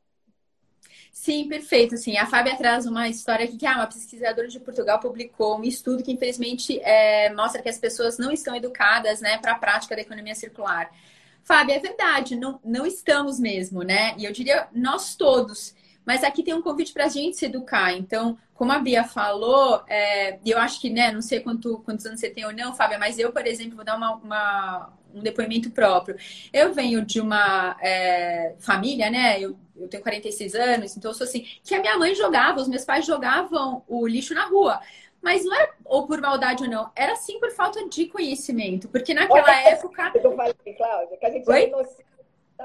[1.11, 1.97] Sim, perfeito.
[1.97, 5.65] Sim, a Fábia traz uma história aqui que ah, uma pesquisadora de Portugal publicou um
[5.65, 9.97] estudo que infelizmente é, mostra que as pessoas não estão educadas, né, para a prática
[9.97, 10.95] da economia circular.
[11.43, 14.15] Fábia, é verdade, não, não estamos mesmo, né?
[14.17, 15.75] E eu diria nós todos.
[16.05, 17.93] Mas aqui tem um convite para a gente se educar.
[17.93, 22.21] Então, como a Bia falou, é, eu acho que, né, não sei quanto, quantos anos
[22.21, 25.71] você tem ou não, Fábia, mas eu, por exemplo, vou dar uma, uma um depoimento
[25.71, 26.17] próprio.
[26.53, 29.41] Eu venho de uma é, família, né?
[29.41, 32.69] Eu, eu tenho 46 anos, então eu sou assim, que a minha mãe jogava, os
[32.69, 34.81] meus pais jogavam o lixo na rua.
[35.23, 38.89] Mas não era ou por maldade ou não, era sim por falta de conhecimento.
[38.89, 40.13] Porque naquela Olha, época.
[40.15, 41.73] Eu falei, Cláudia, que a gente Oi?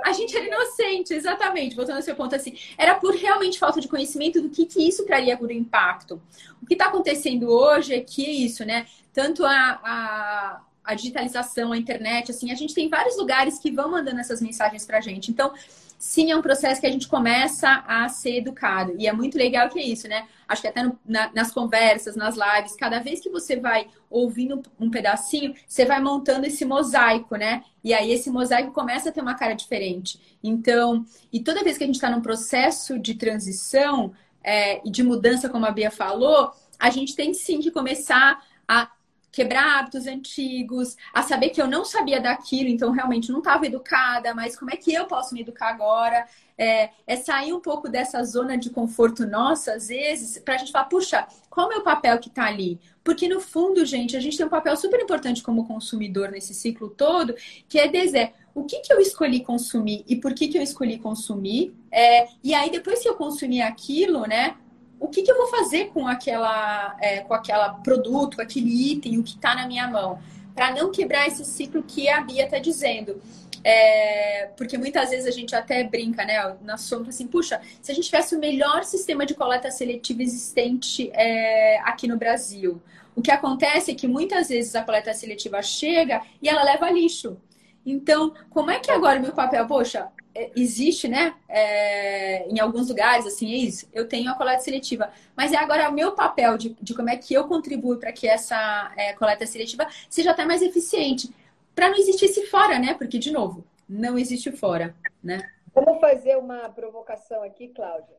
[0.04, 2.58] A gente era inocente, exatamente, voltando ao seu ponto assim.
[2.78, 6.22] Era por realmente falta de conhecimento do que, que isso traria por impacto.
[6.62, 8.86] O que está acontecendo hoje é que é isso, né?
[9.14, 13.90] Tanto a, a, a digitalização, a internet, assim, a gente tem vários lugares que vão
[13.90, 15.32] mandando essas mensagens para a gente.
[15.32, 15.54] Então,
[15.98, 18.96] sim, é um processo que a gente começa a ser educado.
[18.98, 20.28] E é muito legal que é isso, né?
[20.50, 24.64] Acho que até no, na, nas conversas, nas lives, cada vez que você vai ouvindo
[24.80, 27.64] um pedacinho, você vai montando esse mosaico, né?
[27.84, 30.40] E aí esse mosaico começa a ter uma cara diferente.
[30.44, 34.12] Então, e toda vez que a gente está num processo de transição
[34.44, 38.90] é, e de mudança, como a Bia falou, a gente tem sim que começar a
[39.32, 44.34] quebrar hábitos antigos, a saber que eu não sabia daquilo, então realmente não estava educada,
[44.34, 46.26] mas como é que eu posso me educar agora?
[46.58, 50.72] É, é sair um pouco dessa zona de conforto nossa, às vezes, para a gente
[50.72, 52.80] falar, puxa, qual é o meu papel que está ali?
[53.04, 56.90] Porque no fundo, gente, a gente tem um papel super importante como consumidor nesse ciclo
[56.90, 57.34] todo,
[57.68, 60.98] que é dizer o que, que eu escolhi consumir e por que, que eu escolhi
[60.98, 61.74] consumir.
[61.92, 64.58] É, e aí, depois que eu consumir aquilo, né?
[65.00, 69.18] O que, que eu vou fazer com aquela, é, com aquela produto, com aquele item,
[69.18, 70.20] o que está na minha mão,
[70.54, 73.22] para não quebrar esse ciclo que a Bia está dizendo.
[73.64, 76.56] É, porque muitas vezes a gente até brinca, né?
[76.62, 81.10] Nós somos assim, puxa, se a gente tivesse o melhor sistema de coleta seletiva existente
[81.14, 82.82] é, aqui no Brasil,
[83.16, 87.38] o que acontece é que muitas vezes a coleta seletiva chega e ela leva lixo.
[87.86, 90.08] Então, como é que agora o meu papel, poxa,
[90.56, 91.36] existe, né?
[91.48, 93.88] É, em alguns lugares, assim, é isso.
[93.94, 95.12] Eu tenho a coleta seletiva.
[95.36, 98.28] Mas é agora o meu papel de, de como é que eu contribuo para que
[98.28, 101.34] essa é, coleta seletiva seja até mais eficiente.
[101.76, 102.94] Para não existir esse fora, né?
[102.94, 105.50] Porque, de novo, não existe fora, né?
[105.74, 108.18] Vamos fazer uma provocação aqui, Cláudia.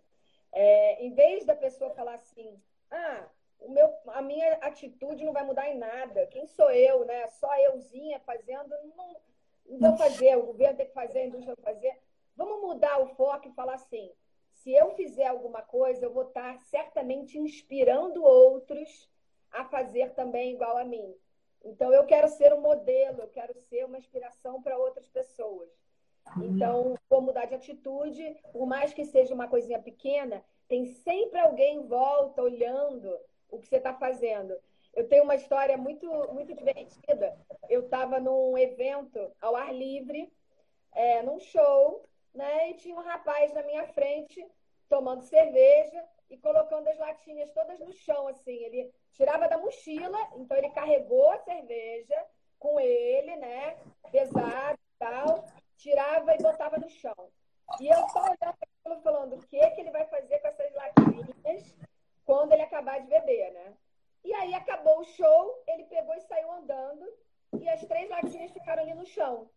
[0.53, 2.55] É, em vez da pessoa falar assim,
[2.91, 3.25] ah,
[3.61, 6.27] o meu, a minha atitude não vai mudar em nada.
[6.27, 7.27] Quem sou eu, né?
[7.29, 9.16] Só euzinha fazendo, não,
[9.68, 11.97] não vou fazer, o governo tem que fazer, a indústria vai fazer.
[12.41, 14.11] Vamos mudar o foco e falar assim:
[14.51, 19.11] se eu fizer alguma coisa, eu vou estar certamente inspirando outros
[19.53, 21.14] a fazer também igual a mim.
[21.62, 25.68] Então, eu quero ser um modelo, eu quero ser uma inspiração para outras pessoas.
[26.43, 31.76] Então, vou mudar de atitude, por mais que seja uma coisinha pequena, tem sempre alguém
[31.76, 33.14] em volta olhando
[33.51, 34.57] o que você está fazendo.
[34.95, 37.36] Eu tenho uma história muito, muito divertida.
[37.68, 40.32] Eu estava num evento ao ar livre,
[40.93, 42.70] é, num show, né?
[42.70, 44.47] E tinha um rapaz na minha frente
[44.89, 48.64] tomando cerveja e colocando as latinhas todas no chão, assim.
[48.64, 52.26] Ele tirava da mochila, então ele carregou a cerveja
[52.59, 53.76] com ele, né?
[54.11, 57.31] Pesado e tal, tirava e botava no chão.
[57.81, 61.76] E eu só olhando aquilo falando o que, que ele vai fazer com essas latinhas
[62.24, 63.74] quando ele acabar de beber, né?
[64.22, 67.07] E aí acabou o show, ele pegou e saiu andando,
[67.59, 69.51] e as três latinhas ficaram ali no chão.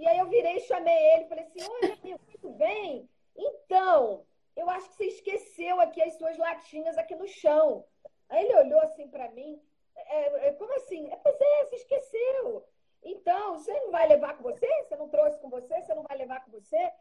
[0.00, 3.06] E aí eu virei e chamei ele, falei assim, oi, amigo, tudo bem?
[3.36, 4.24] Então,
[4.56, 7.84] eu acho que você esqueceu aqui as suas latinhas aqui no chão.
[8.30, 9.60] Aí ele olhou assim para mim,
[9.94, 11.06] é, é, como assim?
[11.12, 12.64] É, pois é, você esqueceu.
[13.02, 14.66] Então, você não vai levar com você?
[14.84, 15.82] Você não trouxe com você?
[15.82, 16.92] Você não vai levar com você?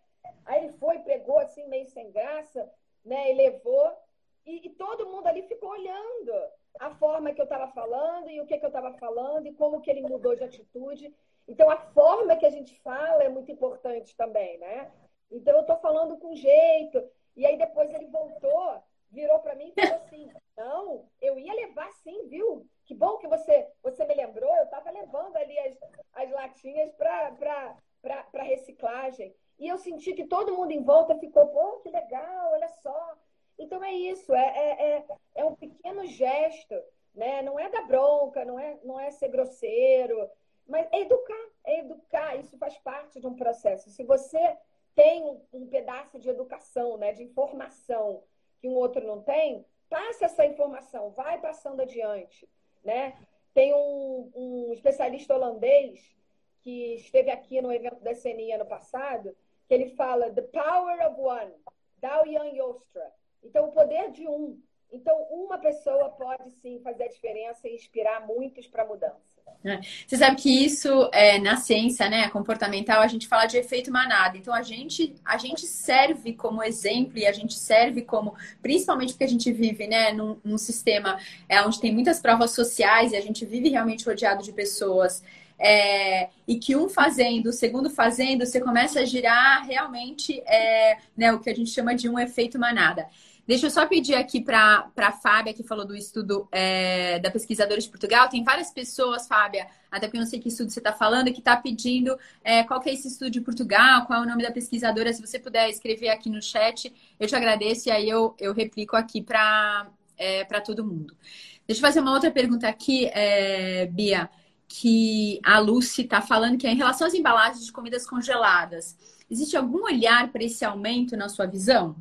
[0.43, 2.69] Aí ele foi, pegou assim, meio sem graça,
[3.05, 3.31] né?
[3.31, 3.97] E levou.
[4.45, 6.33] E, e todo mundo ali ficou olhando
[6.77, 9.79] a forma que eu estava falando e o que, que eu estava falando e como
[9.79, 11.15] que ele mudou de atitude.
[11.49, 14.91] Então, a forma que a gente fala é muito importante também, né?
[15.31, 17.03] Então, eu estou falando com jeito.
[17.35, 21.91] E aí, depois ele voltou, virou para mim e falou assim: Não, eu ia levar
[22.03, 22.67] sim, viu?
[22.85, 24.55] Que bom que você, você me lembrou.
[24.57, 25.75] Eu estava levando ali as,
[26.13, 29.35] as latinhas para reciclagem.
[29.57, 33.17] E eu senti que todo mundo em volta ficou: Pô, que legal, olha só.
[33.57, 36.75] Então é isso, é, é, é, é um pequeno gesto,
[37.13, 37.41] né?
[37.41, 40.29] Não é da bronca, não é, não é ser grosseiro,
[40.69, 43.89] mas é educar, é educar, isso faz parte de um processo.
[43.89, 44.57] Se você
[44.95, 48.23] tem um, pedaço de educação, né, de informação
[48.59, 52.47] que um outro não tem, passa essa informação, vai passando adiante,
[52.83, 53.17] né?
[53.53, 56.15] Tem um, um especialista holandês
[56.61, 59.35] que esteve aqui no evento da CNI ano passado,
[59.67, 61.53] que ele fala The Power of One,
[61.97, 63.11] Dao Yan Yostra.
[63.43, 64.61] Então, o poder de um.
[64.91, 69.38] Então, uma pessoa pode sim fazer a diferença e inspirar muitos para a mudança.
[69.63, 69.81] É.
[70.07, 74.37] Você sabe que isso é, na ciência né, comportamental a gente fala de efeito manada.
[74.37, 79.25] Então a gente, a gente serve como exemplo e a gente serve como, principalmente porque
[79.25, 83.21] a gente vive né, num, num sistema é, onde tem muitas provas sociais e a
[83.21, 85.21] gente vive realmente rodeado de pessoas.
[85.61, 91.33] É, e que um fazendo, o segundo fazendo, você começa a girar realmente é, né,
[91.33, 93.07] o que a gente chama de um efeito manada.
[93.49, 97.81] Deixa eu só pedir aqui para a Fábia, que falou do estudo é, da pesquisadora
[97.81, 98.29] de Portugal.
[98.29, 101.39] Tem várias pessoas, Fábia, até porque eu não sei que estudo você está falando, que
[101.39, 104.51] está pedindo é, qual que é esse estudo de Portugal, qual é o nome da
[104.51, 105.11] pesquisadora.
[105.11, 108.95] Se você puder escrever aqui no chat, eu te agradeço e aí eu, eu replico
[108.95, 111.17] aqui para é, todo mundo.
[111.65, 114.29] Deixa eu fazer uma outra pergunta aqui, é, Bia,
[114.67, 118.95] que a Lucy está falando, que é em relação às embalagens de comidas congeladas.
[119.27, 121.95] Existe algum olhar para esse aumento na sua visão?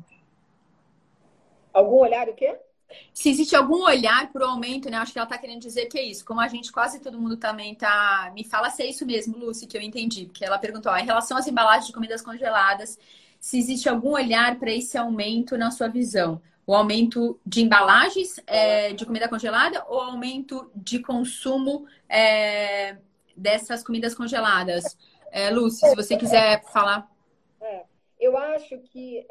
[1.79, 2.57] Algum olhar o quê?
[3.13, 4.97] Se existe algum olhar para o aumento, né?
[4.97, 6.25] Acho que ela está querendo dizer que é isso.
[6.25, 8.29] Como a gente, quase todo mundo também tá.
[8.35, 10.25] Me fala se é isso mesmo, Lucy, que eu entendi.
[10.25, 12.99] Porque ela perguntou, ó, em relação às embalagens de comidas congeladas,
[13.39, 16.41] se existe algum olhar para esse aumento na sua visão.
[16.67, 22.97] O aumento de embalagens é, de comida congelada ou aumento de consumo é,
[23.37, 24.97] dessas comidas congeladas?
[25.31, 27.09] É, Lucy, se você quiser falar.
[27.61, 27.83] É,
[28.19, 29.25] eu acho que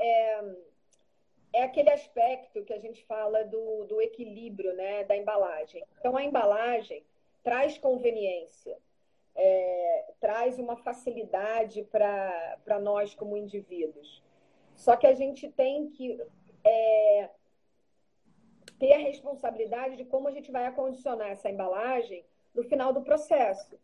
[1.53, 5.85] é, aquele aspecto que a gente fala do, do equilíbrio né, da embalagem.
[5.99, 7.05] Então, a embalagem
[7.43, 8.77] traz conveniência,
[9.35, 14.23] é, traz uma facilidade para nós como indivíduos.
[14.77, 16.21] Só que a gente tem que
[16.65, 17.31] é,
[18.79, 22.25] ter a responsabilidade de como a gente vai acondicionar essa embalagem
[22.55, 23.79] no final do processo.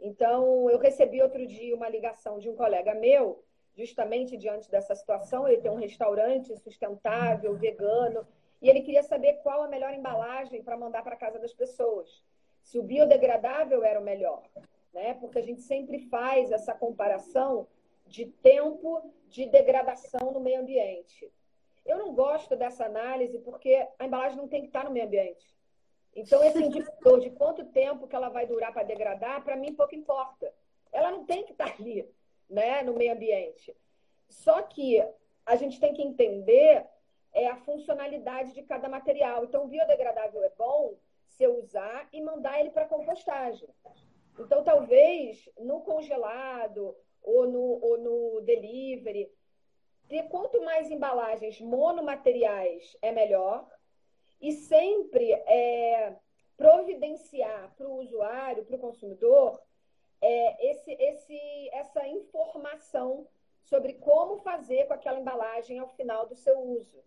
[0.00, 3.43] Então, eu recebi outro dia uma ligação de um colega meu
[3.76, 5.46] justamente diante dessa situação.
[5.46, 8.26] Ele tem um restaurante sustentável, vegano,
[8.62, 12.22] e ele queria saber qual a melhor embalagem para mandar para casa das pessoas.
[12.62, 14.42] Se o biodegradável era o melhor,
[14.92, 15.14] né?
[15.14, 17.66] Porque a gente sempre faz essa comparação
[18.06, 21.30] de tempo de degradação no meio ambiente.
[21.84, 25.54] Eu não gosto dessa análise porque a embalagem não tem que estar no meio ambiente.
[26.16, 29.94] Então, esse indicador de quanto tempo que ela vai durar para degradar, para mim pouco
[29.94, 30.54] importa.
[30.92, 32.08] Ela não tem que estar ali
[32.48, 33.74] né, no meio ambiente.
[34.28, 35.02] Só que
[35.46, 36.86] a gente tem que entender
[37.32, 39.44] é, a funcionalidade de cada material.
[39.44, 40.96] Então, o biodegradável é bom
[41.28, 43.68] se eu usar e mandar ele para compostagem.
[44.38, 49.30] Então, talvez no congelado ou no, ou no delivery,
[50.08, 53.66] ter quanto mais embalagens monomateriais é melhor,
[54.40, 56.14] e sempre é,
[56.56, 59.58] providenciar para o usuário, para o consumidor,
[60.20, 63.26] é, esse, esse, essa informação
[63.62, 67.02] sobre como fazer com aquela embalagem ao final do seu uso.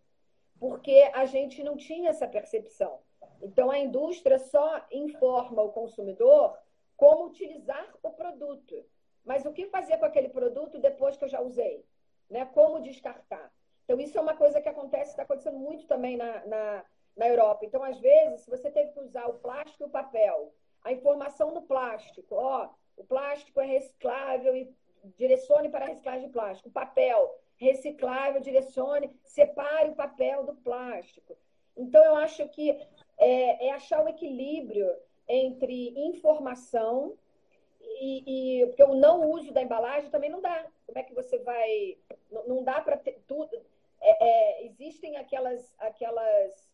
[0.59, 2.99] Porque a gente não tinha essa percepção.
[3.41, 6.57] Então, a indústria só informa o consumidor
[6.95, 8.83] como utilizar o produto.
[9.23, 11.85] Mas o que fazer com aquele produto depois que eu já usei?
[12.29, 12.45] Né?
[12.45, 13.51] Como descartar?
[13.83, 16.85] Então, isso é uma coisa que acontece, está acontecendo muito também na, na,
[17.15, 17.65] na Europa.
[17.65, 20.53] Então, às vezes, se você teve que usar o plástico e o papel,
[20.83, 24.73] a informação no plástico, ó, o plástico é reciclável e
[25.15, 26.69] direcione para a reciclagem de plástico.
[26.69, 31.37] O papel reciclável, direcione, separe o papel do plástico.
[31.75, 32.71] Então, eu acho que
[33.17, 34.91] é, é achar o equilíbrio
[35.27, 37.17] entre informação
[37.79, 40.65] e, e, porque o não uso da embalagem também não dá.
[40.85, 41.97] Como é que você vai?
[42.31, 43.55] Não, não dá para tudo.
[43.99, 46.69] É, é, existem aquelas aquelas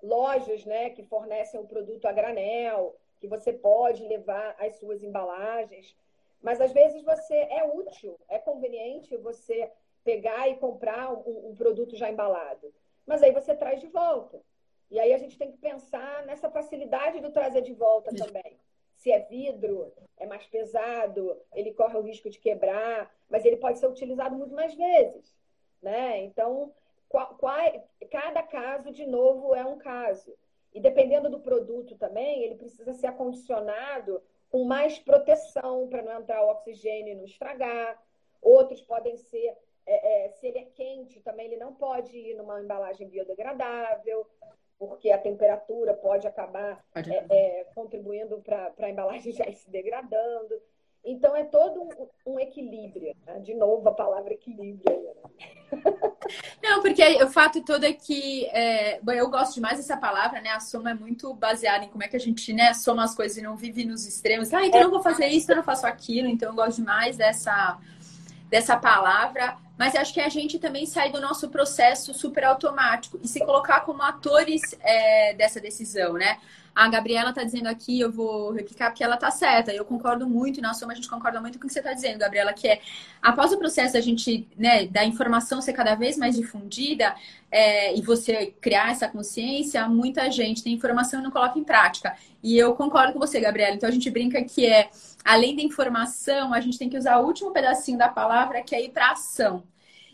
[0.00, 5.96] lojas, né, que fornecem o produto a granel, que você pode levar as suas embalagens,
[6.40, 9.70] mas às vezes você é útil, é conveniente você
[10.04, 12.72] pegar e comprar um, um produto já embalado,
[13.06, 14.40] mas aí você traz de volta.
[14.90, 18.58] E aí a gente tem que pensar nessa facilidade do trazer de volta também.
[18.96, 23.78] Se é vidro, é mais pesado, ele corre o risco de quebrar, mas ele pode
[23.78, 25.36] ser utilizado muito mais vezes.
[25.82, 26.24] Né?
[26.24, 26.72] Então,
[27.08, 27.56] qual, qual,
[28.10, 30.34] cada caso, de novo, é um caso.
[30.78, 36.40] E dependendo do produto também, ele precisa ser acondicionado com mais proteção para não entrar
[36.44, 38.00] o oxigênio e não estragar.
[38.40, 42.62] Outros podem ser, é, é, se ele é quente, também ele não pode ir numa
[42.62, 44.24] embalagem biodegradável
[44.78, 49.68] porque a temperatura pode acabar pode é, é, contribuindo para a embalagem já ir se
[49.68, 50.62] degradando.
[51.04, 53.14] Então, é todo um, um equilíbrio.
[53.26, 53.38] Né?
[53.40, 55.00] De novo, a palavra equilíbrio.
[55.00, 55.82] Né?
[56.62, 60.50] Não, porque o fato todo é que é, eu gosto demais dessa palavra, né?
[60.50, 63.38] A soma é muito baseada em como é que a gente né, soma as coisas
[63.38, 64.52] e não vive nos extremos.
[64.52, 66.28] Ah, então eu vou fazer isso, eu não faço aquilo.
[66.28, 67.78] Então, eu gosto demais dessa,
[68.50, 73.28] dessa palavra mas acho que a gente também sai do nosso processo super automático e
[73.28, 76.38] se colocar como atores é, dessa decisão, né?
[76.78, 79.72] A Gabriela está dizendo aqui, eu vou replicar porque ela está certa.
[79.72, 81.92] Eu concordo muito, e na soma a gente concorda muito com o que você está
[81.92, 82.80] dizendo, Gabriela, que é
[83.20, 87.16] após o processo da gente, né, da informação ser cada vez mais difundida
[87.50, 92.16] é, e você criar essa consciência, muita gente tem informação e não coloca em prática.
[92.40, 93.74] E eu concordo com você, Gabriela.
[93.74, 94.88] Então a gente brinca que é
[95.24, 98.84] além da informação, a gente tem que usar o último pedacinho da palavra, que é
[98.84, 99.64] ir para ação.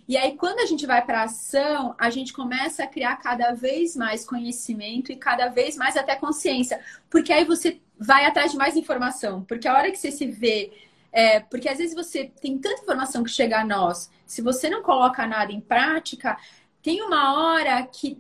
[0.06, 3.96] E aí, quando a gente vai para ação, a gente começa a criar cada vez
[3.96, 6.80] mais conhecimento e cada vez mais até consciência.
[7.08, 9.42] Porque aí você vai atrás de mais informação.
[9.44, 10.72] Porque a hora que você se vê.
[11.10, 14.82] É, porque às vezes você tem tanta informação que chega a nós, se você não
[14.82, 16.36] coloca nada em prática,
[16.82, 18.18] tem uma hora que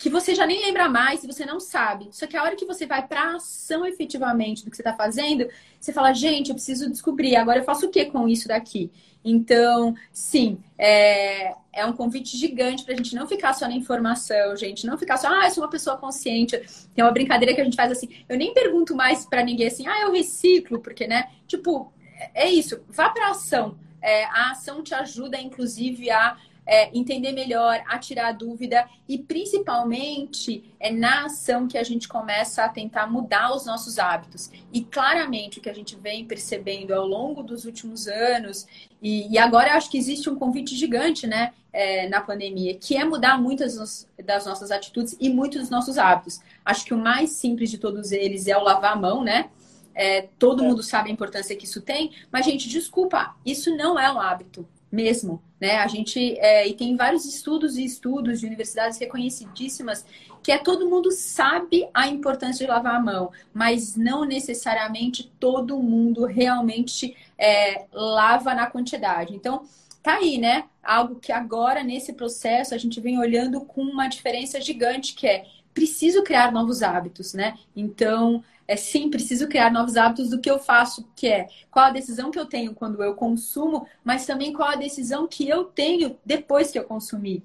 [0.00, 2.08] que você já nem lembra mais você não sabe.
[2.10, 5.46] Só que a hora que você vai para ação efetivamente do que você está fazendo,
[5.78, 8.90] você fala, gente, eu preciso descobrir, agora eu faço o que com isso daqui?
[9.24, 14.56] Então, sim, é, é um convite gigante para a gente não ficar só na informação,
[14.56, 16.60] gente, não ficar só, ah, eu sou uma pessoa consciente.
[16.94, 19.86] Tem uma brincadeira que a gente faz assim, eu nem pergunto mais para ninguém assim,
[19.86, 21.30] ah, eu reciclo, porque, né?
[21.46, 21.92] Tipo,
[22.34, 23.78] é isso, vá para ação.
[24.02, 26.36] É, a ação te ajuda, inclusive, a
[26.70, 32.62] é, entender melhor, a tirar dúvida e principalmente é na ação que a gente começa
[32.62, 34.52] a tentar mudar os nossos hábitos.
[34.72, 38.68] E claramente o que a gente vem percebendo ao longo dos últimos anos,
[39.02, 43.04] e, e agora acho que existe um convite gigante né, é, na pandemia, que é
[43.04, 46.38] mudar muitas das nossas atitudes e muitos dos nossos hábitos.
[46.64, 49.50] Acho que o mais simples de todos eles é o lavar a mão, né?
[49.92, 50.68] É, todo é.
[50.68, 54.64] mundo sabe a importância que isso tem, mas, gente, desculpa, isso não é um hábito
[54.90, 55.76] mesmo, né?
[55.76, 60.04] A gente é, e tem vários estudos e estudos de universidades reconhecidíssimas
[60.42, 65.82] que é todo mundo sabe a importância de lavar a mão, mas não necessariamente todo
[65.82, 69.34] mundo realmente é, lava na quantidade.
[69.34, 69.64] Então
[70.02, 70.64] tá aí, né?
[70.82, 75.44] Algo que agora nesse processo a gente vem olhando com uma diferença gigante que é
[75.74, 77.56] preciso criar novos hábitos, né?
[77.76, 81.90] Então é sim, preciso criar novos hábitos do que eu faço, que é qual a
[81.90, 86.16] decisão que eu tenho quando eu consumo, mas também qual a decisão que eu tenho
[86.24, 87.42] depois que eu consumir.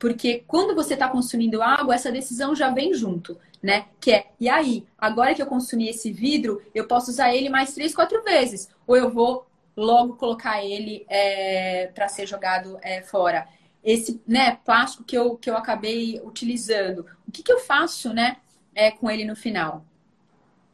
[0.00, 3.86] Porque quando você está consumindo algo, essa decisão já vem junto, né?
[4.00, 7.72] Que é, e aí, agora que eu consumi esse vidro, eu posso usar ele mais
[7.72, 8.68] três, quatro vezes.
[8.84, 9.46] Ou eu vou
[9.76, 13.46] logo colocar ele é, para ser jogado é, fora.
[13.84, 18.38] Esse né, plástico que eu, que eu acabei utilizando, o que, que eu faço né,
[18.74, 19.84] é, com ele no final?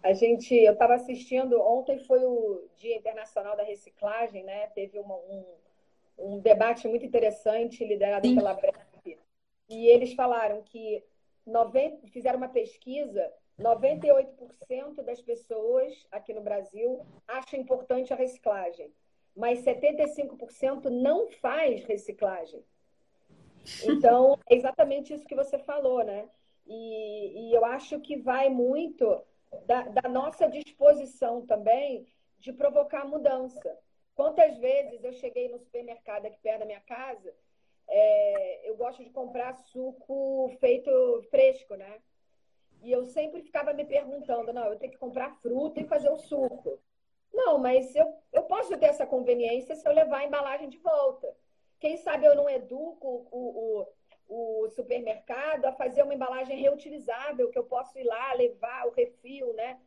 [0.02, 4.66] A gente, eu estava assistindo, ontem foi o Dia Internacional da Reciclagem, né?
[4.68, 5.44] Teve uma, um,
[6.18, 8.36] um debate muito interessante liderado Sim.
[8.36, 8.78] pela Brep.
[9.68, 11.04] E eles falaram que
[11.46, 18.92] 90, fizeram uma pesquisa, 98% das pessoas aqui no Brasil acham importante a reciclagem,
[19.36, 22.64] mas 75% não faz reciclagem.
[23.84, 26.28] Então, é exatamente isso que você falou, né?
[26.66, 29.22] E, e eu acho que vai muito
[29.66, 32.06] da, da, nossa disposição também
[32.38, 33.78] de provocar mudança.
[34.14, 37.34] Quantas vezes eu cheguei no supermercado aqui perto da minha casa,
[37.88, 40.90] é, eu gosto de comprar suco feito
[41.30, 42.00] fresco, né?
[42.82, 46.18] E eu sempre ficava me perguntando, não, eu tenho que comprar fruta e fazer o
[46.18, 46.78] suco.
[47.32, 51.28] Não, mas eu, eu posso ter essa conveniência se eu levar a embalagem de volta.
[51.78, 53.86] Quem sabe eu não educo o, o,
[54.30, 59.52] o supermercado a fazer uma embalagem reutilizável, que eu posso ir lá levar o refil,
[59.54, 59.78] né?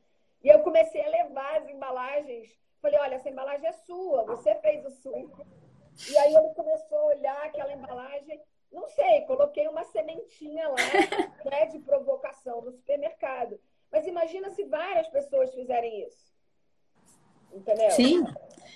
[0.44, 2.50] E eu comecei a levar as embalagens.
[2.82, 5.48] Falei, olha, essa embalagem é sua, você fez o suco.
[6.10, 8.42] E aí ele começou a olhar aquela embalagem
[8.74, 10.76] não sei, coloquei uma sementinha lá
[11.46, 13.60] né, de provocação no supermercado.
[13.92, 16.34] Mas imagina se várias pessoas fizerem isso.
[17.54, 17.92] Entendeu?
[17.92, 18.26] Sim.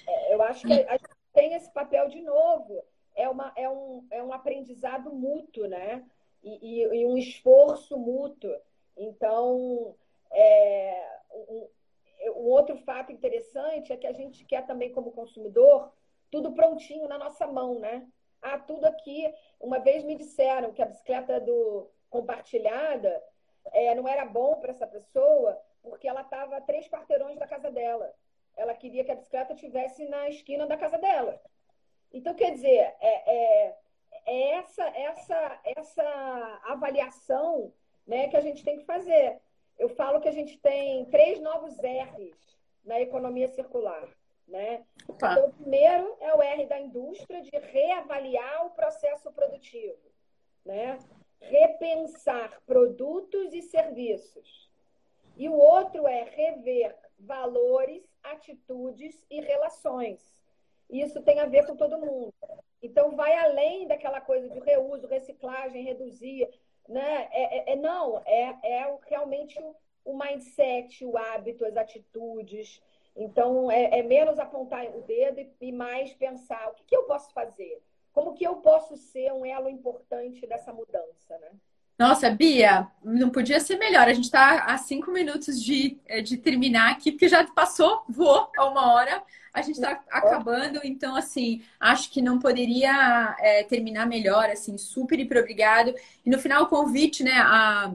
[0.08, 2.86] É, eu acho que a gente tem esse papel de novo.
[3.18, 6.06] É, uma, é, um, é um aprendizado mútuo, né?
[6.44, 8.56] E, e, e um esforço mútuo.
[8.96, 9.96] Então,
[10.32, 11.68] é, um,
[12.36, 15.92] um outro fato interessante é que a gente quer também, como consumidor,
[16.32, 18.08] tudo prontinho na nossa mão, né?
[18.42, 19.34] Ah, tudo aqui.
[19.60, 23.22] Uma vez me disseram que a bicicleta do compartilhada
[23.74, 27.72] é, não era bom para essa pessoa porque ela estava a três quarteirões da casa
[27.72, 28.14] dela.
[28.56, 31.42] Ela queria que a bicicleta estivesse na esquina da casa dela.
[32.14, 33.76] Então, quer dizer, é, é,
[34.26, 37.74] é essa, essa, essa avaliação
[38.06, 39.40] né, que a gente tem que fazer.
[39.78, 44.08] Eu falo que a gente tem três novos R's na economia circular.
[44.48, 44.86] Né?
[45.10, 50.00] Então, o primeiro é o R da indústria, de reavaliar o processo produtivo,
[50.66, 50.98] né?
[51.42, 54.72] repensar produtos e serviços.
[55.36, 60.37] E o outro é rever valores, atitudes e relações.
[60.90, 62.34] Isso tem a ver com todo mundo.
[62.82, 66.48] Então, vai além daquela coisa de reuso, reciclagem, reduzir.
[66.88, 67.28] Né?
[67.32, 69.60] É, é, é não, é, é realmente
[70.06, 72.82] o, mindset, o hábito, as atitudes,
[73.18, 77.06] então, é, é menos apontar o dedo e, e mais pensar o que, que, eu
[77.06, 77.82] posso fazer?
[78.14, 81.52] Como que eu posso ser um elo importante dessa mudança, né?
[81.98, 84.08] Nossa, Bia, não podia ser melhor.
[84.08, 88.52] A gente está a cinco minutos de, eh, de terminar aqui, porque já passou, voou
[88.56, 89.24] a uma hora.
[89.52, 95.20] A gente está acabando, então, assim, acho que não poderia é, terminar melhor, assim, super
[95.20, 95.94] hiper obrigado.
[96.24, 97.92] E no final, o convite, né, a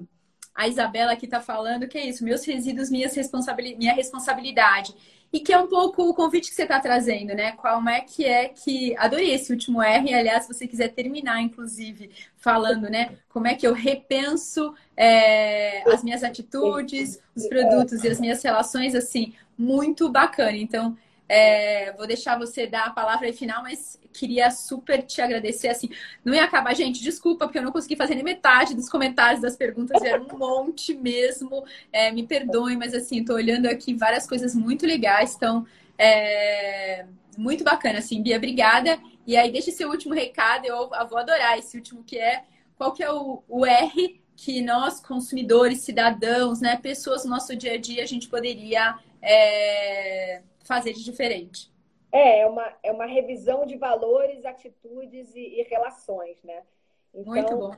[0.54, 4.94] a Isabela aqui está falando, que é isso, meus resíduos, minhas responsabili minha responsabilidade.
[5.32, 7.52] E que é um pouco o convite que você está trazendo, né?
[7.52, 8.94] Como é que é que.
[8.98, 13.16] Adorei esse último R, aliás, se você quiser terminar, inclusive, falando, né?
[13.30, 18.94] Como é que eu repenso é, as minhas atitudes, os produtos e as minhas relações,
[18.94, 20.56] assim, muito bacana.
[20.58, 20.96] Então,
[21.32, 25.68] é, vou deixar você dar a palavra final, mas queria super te agradecer.
[25.68, 25.88] Assim,
[26.22, 29.56] não ia acabar, gente, desculpa, porque eu não consegui fazer nem metade dos comentários das
[29.56, 31.64] perguntas, vieram um monte mesmo.
[31.90, 35.66] É, me perdoem, mas assim, tô olhando aqui várias coisas muito legais, então
[35.96, 37.06] é,
[37.38, 38.98] muito bacana, assim, Bia, obrigada.
[39.26, 42.44] E aí, deixa seu último recado, eu, eu vou adorar esse último que é
[42.76, 47.72] qual que é o, o R que nós, consumidores, cidadãos, né, pessoas no nosso dia
[47.72, 51.72] a dia, a gente poderia é, fazer de diferente?
[52.10, 56.62] É, é uma, é uma revisão de valores, atitudes e, e relações, né?
[57.14, 57.76] Então, Muito bom.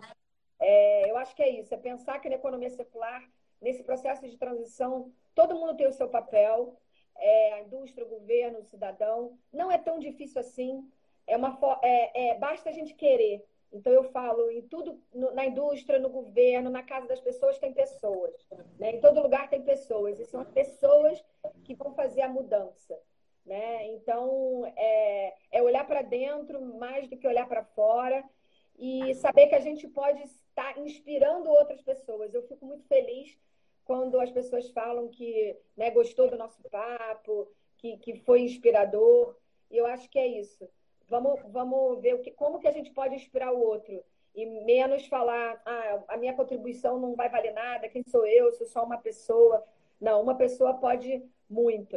[0.60, 3.22] É, eu acho que é isso, é pensar que na economia circular,
[3.60, 6.76] nesse processo de transição, todo mundo tem o seu papel,
[7.16, 9.38] é, a indústria, o governo, o cidadão.
[9.52, 10.88] Não é tão difícil assim.
[11.26, 13.44] É uma, é, é, basta a gente querer.
[13.74, 18.32] Então, eu falo em tudo, na indústria, no governo, na casa das pessoas, tem pessoas.
[18.78, 18.92] Né?
[18.92, 20.20] Em todo lugar tem pessoas.
[20.20, 21.22] E são as pessoas
[21.64, 22.96] que vão fazer a mudança.
[23.44, 23.88] Né?
[23.88, 28.24] Então, é, é olhar para dentro mais do que olhar para fora
[28.78, 32.32] e saber que a gente pode estar inspirando outras pessoas.
[32.32, 33.36] Eu fico muito feliz
[33.84, 39.34] quando as pessoas falam que né, gostou do nosso papo, que, que foi inspirador.
[39.68, 40.68] E eu acho que é isso.
[41.08, 44.02] Vamos, vamos ver o que, como que a gente pode inspirar o outro
[44.34, 48.66] e menos falar, ah, a minha contribuição não vai valer nada, quem sou eu, sou
[48.66, 49.64] só uma pessoa.
[50.00, 51.96] Não, uma pessoa pode muito.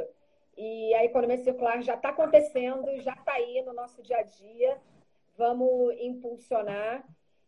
[0.56, 4.78] E a economia circular já está acontecendo, já está aí no nosso dia a dia.
[5.36, 7.04] Vamos impulsionar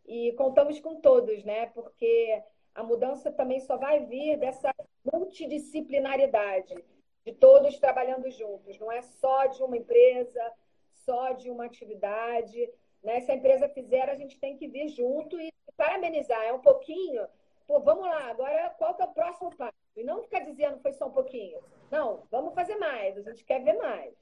[0.08, 1.68] e contamos com todos, né?
[1.68, 2.42] Porque
[2.74, 4.74] a mudança também só vai vir dessa
[5.12, 6.76] multidisciplinaridade,
[7.24, 8.80] de todos trabalhando juntos.
[8.80, 10.52] Não é só de uma empresa,
[11.10, 12.70] só de uma atividade.
[13.04, 13.20] Né?
[13.22, 16.40] Se a empresa fizer, a gente tem que vir junto e parabenizar.
[16.44, 17.26] É um pouquinho.
[17.68, 19.74] Pô, vamos lá, agora qual que é o próximo passo?
[19.98, 21.58] E não ficar dizendo foi só um pouquinho.
[21.92, 24.14] Não, vamos fazer mais, a gente quer ver mais.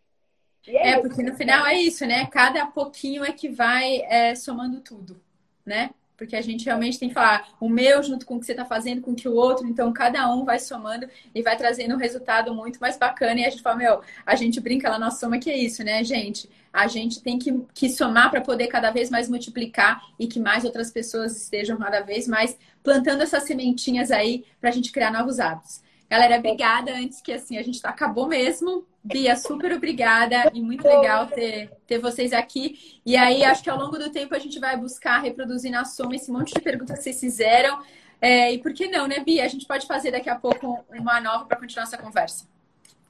[0.66, 2.26] É, é, porque no final é isso, né?
[2.28, 5.22] Cada pouquinho é que vai é, somando tudo,
[5.66, 5.92] né?
[6.18, 8.66] Porque a gente realmente tem que falar o meu junto com o que você está
[8.66, 11.98] fazendo, com o que o outro, então cada um vai somando e vai trazendo um
[11.98, 13.40] resultado muito mais bacana.
[13.40, 16.04] E a gente fala, meu, a gente brinca lá na soma que é isso, né,
[16.04, 16.50] gente?
[16.78, 20.64] A gente tem que, que somar para poder cada vez mais multiplicar e que mais
[20.64, 25.40] outras pessoas estejam cada vez mais plantando essas sementinhas aí para a gente criar novos
[25.40, 25.82] hábitos.
[26.08, 26.94] Galera, obrigada.
[26.94, 28.86] Antes que assim, a gente tá, acabou mesmo.
[29.04, 33.00] Bia, super obrigada e muito legal ter, ter vocês aqui.
[33.06, 36.16] E aí, acho que ao longo do tempo a gente vai buscar reproduzir na soma
[36.16, 37.82] esse monte de perguntas que vocês fizeram.
[38.22, 39.44] É, e por que não, né, Bia?
[39.44, 42.46] A gente pode fazer daqui a pouco uma nova para continuar essa conversa.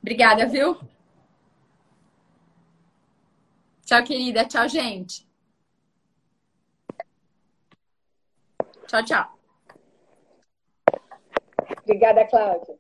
[0.01, 0.78] Obrigada, viu?
[3.88, 4.45] Tchau, querida.
[4.45, 5.25] Tchau, gente.
[8.85, 9.39] Tchau, tchau.
[11.83, 12.77] Obrigada, Cláudia.